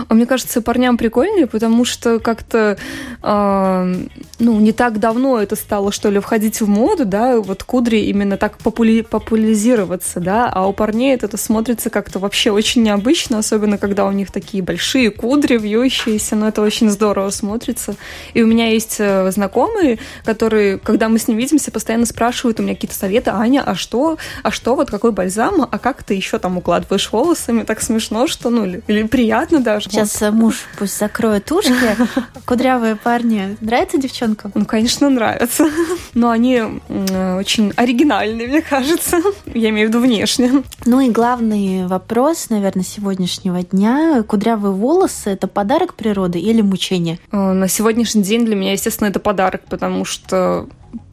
А 0.08 0.14
мне 0.14 0.26
кажется, 0.26 0.62
парням 0.62 0.96
прикольнее, 0.96 1.46
потому 1.46 1.84
что 1.84 2.18
как-то, 2.18 2.76
э, 3.22 3.94
ну, 4.38 4.60
не 4.60 4.72
так 4.72 4.98
давно 4.98 5.40
это 5.40 5.56
стало, 5.56 5.92
что 5.92 6.10
ли, 6.10 6.20
входить 6.20 6.60
в 6.60 6.68
моду, 6.68 7.04
да, 7.04 7.40
вот 7.40 7.62
кудри 7.62 7.98
именно 8.00 8.36
так 8.36 8.58
попули 8.58 9.02
популяризироваться, 9.02 10.20
да, 10.20 10.50
а 10.52 10.66
у 10.66 10.72
парней 10.72 11.14
это, 11.14 11.36
смотрится 11.36 11.90
как-то 11.90 12.18
вообще 12.18 12.50
очень 12.50 12.82
необычно, 12.82 13.38
особенно 13.38 13.76
когда 13.78 14.06
у 14.06 14.12
них 14.12 14.30
такие 14.30 14.62
большие 14.62 15.10
кудри, 15.10 15.58
вьющиеся, 15.58 16.36
но 16.36 16.48
это 16.48 16.62
очень 16.62 16.90
здорово 16.90 17.30
смотрится. 17.30 17.96
И 18.34 18.42
у 18.42 18.46
меня 18.46 18.68
есть 18.68 18.96
э, 18.98 19.30
знакомые, 19.32 19.98
которые, 20.24 20.78
когда 20.78 21.08
мы 21.08 21.18
с 21.18 21.28
ним 21.28 21.36
видимся, 21.36 21.70
постоянно 21.70 22.06
спрашивают 22.06 22.60
у 22.60 22.62
меня 22.62 22.74
какие-то 22.74 22.96
советы, 22.96 23.30
Аня, 23.30 23.62
а 23.64 23.74
что, 23.74 24.18
а 24.42 24.50
что, 24.50 24.76
вот 24.76 24.90
какой 24.90 25.12
бальзам, 25.12 25.66
а 25.70 25.78
как 25.78 26.02
ты 26.02 26.14
еще 26.14 26.38
там 26.38 26.58
укладываешь 26.58 27.10
волосами, 27.10 27.64
так 27.64 27.80
смешно, 27.80 28.26
что, 28.26 28.50
ну, 28.50 28.64
или, 28.64 28.82
или 28.86 29.02
приятно 29.04 29.60
даже. 29.60 29.83
Сейчас 29.90 30.20
вот. 30.20 30.32
муж 30.32 30.66
пусть 30.78 30.98
закроет 30.98 31.50
ушки. 31.52 31.72
Кудрявые 32.46 32.96
парни. 32.96 33.56
Нравится 33.60 33.98
девчонкам? 33.98 34.52
Ну, 34.54 34.64
конечно, 34.64 35.08
нравятся. 35.10 35.66
Но 36.14 36.30
они 36.30 36.62
очень 37.38 37.72
оригинальные, 37.76 38.48
мне 38.48 38.62
кажется. 38.62 39.20
Я 39.46 39.70
имею 39.70 39.88
в 39.88 39.90
виду 39.90 40.00
внешне. 40.00 40.62
Ну 40.84 41.00
и 41.00 41.10
главный 41.10 41.86
вопрос, 41.86 42.50
наверное, 42.50 42.84
сегодняшнего 42.84 43.62
дня. 43.62 44.22
Кудрявые 44.26 44.72
волосы– 44.72 45.30
это 45.30 45.46
подарок 45.46 45.94
природы 45.94 46.38
или 46.38 46.60
мучение? 46.60 47.18
Э, 47.32 47.52
на 47.52 47.68
сегодняшний 47.68 48.22
день 48.22 48.44
для 48.44 48.56
меня, 48.56 48.72
естественно, 48.72 49.08
это 49.08 49.20
подарок, 49.20 49.62
потому 49.68 50.04
что 50.04 50.68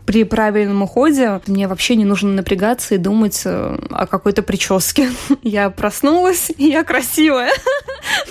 при 0.05 0.23
правильном 0.23 0.81
уходе 0.81 1.41
мне 1.47 1.67
вообще 1.67 1.95
не 1.95 2.05
нужно 2.05 2.34
напрягаться 2.34 2.95
и 2.95 2.97
думать 2.97 3.41
э, 3.45 3.77
о 3.91 4.07
какой-то 4.07 4.41
прическе. 4.41 5.10
Я 5.43 5.69
проснулась, 5.69 6.51
и 6.57 6.67
я 6.67 6.84
красивая. 6.84 7.51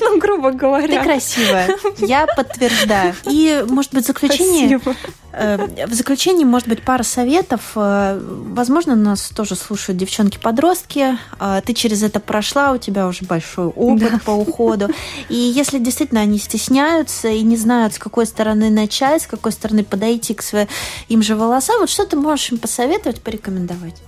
Ну, 0.01 0.19
грубо 0.19 0.51
говоря. 0.51 0.99
Ты 0.99 1.05
красивая. 1.05 1.69
Я 1.99 2.27
подтверждаю. 2.27 3.15
И, 3.25 3.65
может 3.69 3.93
быть, 3.95 4.07
заключение... 4.07 4.79
Спасибо. 4.79 4.97
Э, 5.33 5.87
в 5.87 5.95
заключение, 5.95 6.47
может 6.47 6.67
быть, 6.67 6.83
пара 6.83 7.03
советов. 7.03 7.61
Э, 7.77 8.19
возможно, 8.21 8.97
нас 8.97 9.29
тоже 9.29 9.55
слушают 9.55 9.99
девчонки-подростки. 9.99 11.19
Ты 11.65 11.75
через 11.75 12.03
это 12.03 12.19
прошла, 12.21 12.73
у 12.73 12.79
тебя 12.79 13.07
уже 13.07 13.25
большой 13.25 13.67
опыт 13.67 14.11
да. 14.11 14.21
по 14.25 14.33
уходу. 14.33 14.89
И 15.29 15.37
если 15.37 15.79
действительно 15.79 16.21
они 16.21 16.39
стесняются 16.39 17.29
и 17.29 17.43
не 17.43 17.57
знают, 17.57 17.95
с 17.95 17.99
какой 17.99 18.27
стороны 18.27 18.71
начать, 18.71 19.23
с 19.23 19.27
какой 19.27 19.53
стороны 19.53 19.85
подойти 19.85 20.35
к 20.35 20.43
своим 20.43 21.23
же 21.23 21.37
волосам, 21.37 21.51
волоса. 21.51 21.73
Вот 21.79 21.91
что 21.91 22.07
ты 22.07 22.17
можешь 22.17 22.53
им 22.53 22.59
посоветовать, 22.59 23.21
порекомендовать? 23.21 24.03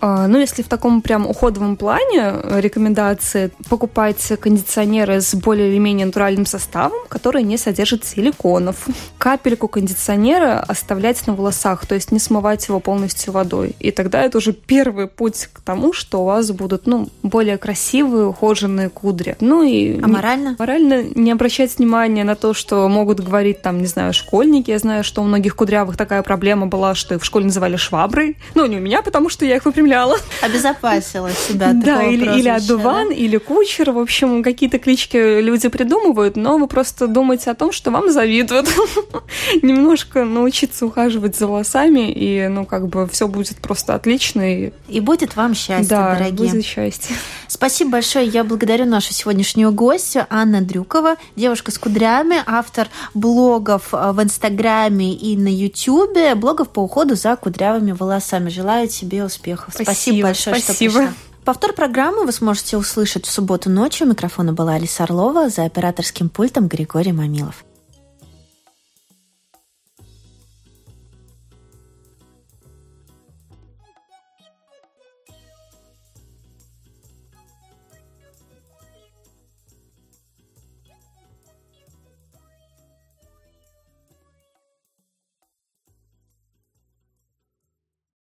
А, 0.00 0.28
ну, 0.28 0.38
если 0.38 0.62
в 0.62 0.68
таком 0.68 1.02
прям 1.02 1.26
уходовом 1.26 1.76
плане 1.76 2.20
э, 2.20 2.60
рекомендации 2.60 3.50
покупать 3.68 4.32
кондиционеры 4.40 5.20
с 5.20 5.34
более 5.34 5.70
или 5.70 5.78
менее 5.78 6.06
натуральным 6.06 6.46
составом, 6.46 6.98
которые 7.08 7.42
не 7.42 7.56
содержат 7.56 8.04
силиконов. 8.04 8.86
Капельку 9.18 9.66
кондиционера 9.68 10.60
оставлять 10.60 11.26
на 11.26 11.34
волосах, 11.34 11.86
то 11.86 11.94
есть 11.94 12.12
не 12.12 12.18
смывать 12.18 12.68
его 12.68 12.80
полностью 12.80 13.32
водой. 13.32 13.74
И 13.80 13.90
тогда 13.90 14.22
это 14.22 14.38
уже 14.38 14.52
первый 14.52 15.08
путь 15.08 15.48
к 15.52 15.60
тому, 15.60 15.92
что 15.92 16.22
у 16.22 16.24
вас 16.24 16.50
будут, 16.52 16.86
ну, 16.86 17.08
более 17.22 17.58
красивые, 17.58 18.26
ухоженные 18.26 18.90
кудри. 18.90 19.36
Ну 19.40 19.62
и... 19.62 20.00
А 20.00 20.06
морально? 20.06 20.56
Морально 20.58 21.02
не 21.02 21.32
обращать 21.32 21.76
внимания 21.78 22.24
на 22.24 22.36
то, 22.36 22.54
что 22.54 22.88
могут 22.88 23.20
говорить 23.20 23.62
там, 23.62 23.80
не 23.80 23.86
знаю, 23.86 24.14
школьники. 24.14 24.70
Я 24.70 24.78
знаю, 24.78 25.02
что 25.02 25.22
у 25.22 25.24
многих 25.24 25.56
кудрявых 25.56 25.96
такая 25.96 26.22
проблема 26.22 26.66
была, 26.66 26.94
что 26.94 27.16
их 27.16 27.22
в 27.22 27.24
школе 27.24 27.46
называли 27.46 27.76
шваброй. 27.76 28.36
Ну, 28.54 28.64
не 28.66 28.76
у 28.76 28.80
меня, 28.80 29.02
потому 29.02 29.28
что 29.28 29.44
я 29.44 29.56
их 29.56 29.64
выпрямляла 29.64 29.87
выпрямляла. 29.88 30.16
Обезопасила 30.42 31.30
себя 31.30 31.72
Да, 31.72 32.02
или, 32.04 32.38
или 32.38 32.48
одуван, 32.48 33.08
да? 33.08 33.14
или 33.14 33.38
кучер. 33.38 33.90
В 33.90 33.98
общем, 33.98 34.42
какие-то 34.42 34.78
клички 34.78 35.40
люди 35.40 35.68
придумывают, 35.68 36.36
но 36.36 36.58
вы 36.58 36.66
просто 36.66 37.06
думаете 37.06 37.50
о 37.50 37.54
том, 37.54 37.72
что 37.72 37.90
вам 37.90 38.10
завидуют. 38.10 38.68
Немножко 39.62 40.24
научиться 40.24 40.86
ухаживать 40.86 41.36
за 41.36 41.46
волосами, 41.46 42.10
и, 42.12 42.48
ну, 42.48 42.64
как 42.64 42.88
бы 42.88 43.08
все 43.08 43.28
будет 43.28 43.56
просто 43.58 43.94
отлично. 43.94 44.66
И, 44.66 44.72
и 44.88 45.00
будет 45.00 45.36
вам 45.36 45.54
счастье, 45.54 45.88
да, 45.88 46.14
дорогие. 46.14 46.50
будет 46.50 46.64
счастье. 46.64 47.16
Спасибо 47.48 47.92
большое. 47.92 48.26
Я 48.26 48.44
благодарю 48.44 48.84
нашу 48.84 49.12
сегодняшнюю 49.12 49.72
гостью 49.72 50.26
Анна 50.30 50.60
Дрюкова, 50.60 51.16
девушка 51.34 51.70
с 51.70 51.78
кудрями, 51.78 52.42
автор 52.46 52.88
блогов 53.14 53.92
э, 53.92 54.12
в 54.12 54.22
Инстаграме 54.22 55.14
и 55.14 55.36
на 55.36 55.48
Ютьюбе, 55.48 56.34
блогов 56.34 56.68
по 56.68 56.80
уходу 56.80 57.14
за 57.14 57.36
кудрявыми 57.36 57.92
волосами. 57.92 58.50
Желаю 58.50 58.88
тебе 58.88 59.24
успехов. 59.24 59.74
Спасибо, 59.84 60.28
Спасибо 60.28 60.28
большое, 60.28 60.60
Спасибо. 60.60 60.90
что 60.90 61.00
пришла. 61.00 61.14
Повтор 61.44 61.72
программы 61.72 62.26
вы 62.26 62.32
сможете 62.32 62.76
услышать 62.76 63.24
в 63.24 63.30
субботу 63.30 63.70
ночью. 63.70 64.06
У 64.06 64.10
микрофона 64.10 64.52
была 64.52 64.74
Алиса 64.74 65.04
Орлова, 65.04 65.48
за 65.48 65.64
операторским 65.64 66.28
пультом 66.28 66.68
Григорий 66.68 67.12
Мамилов. 67.12 67.64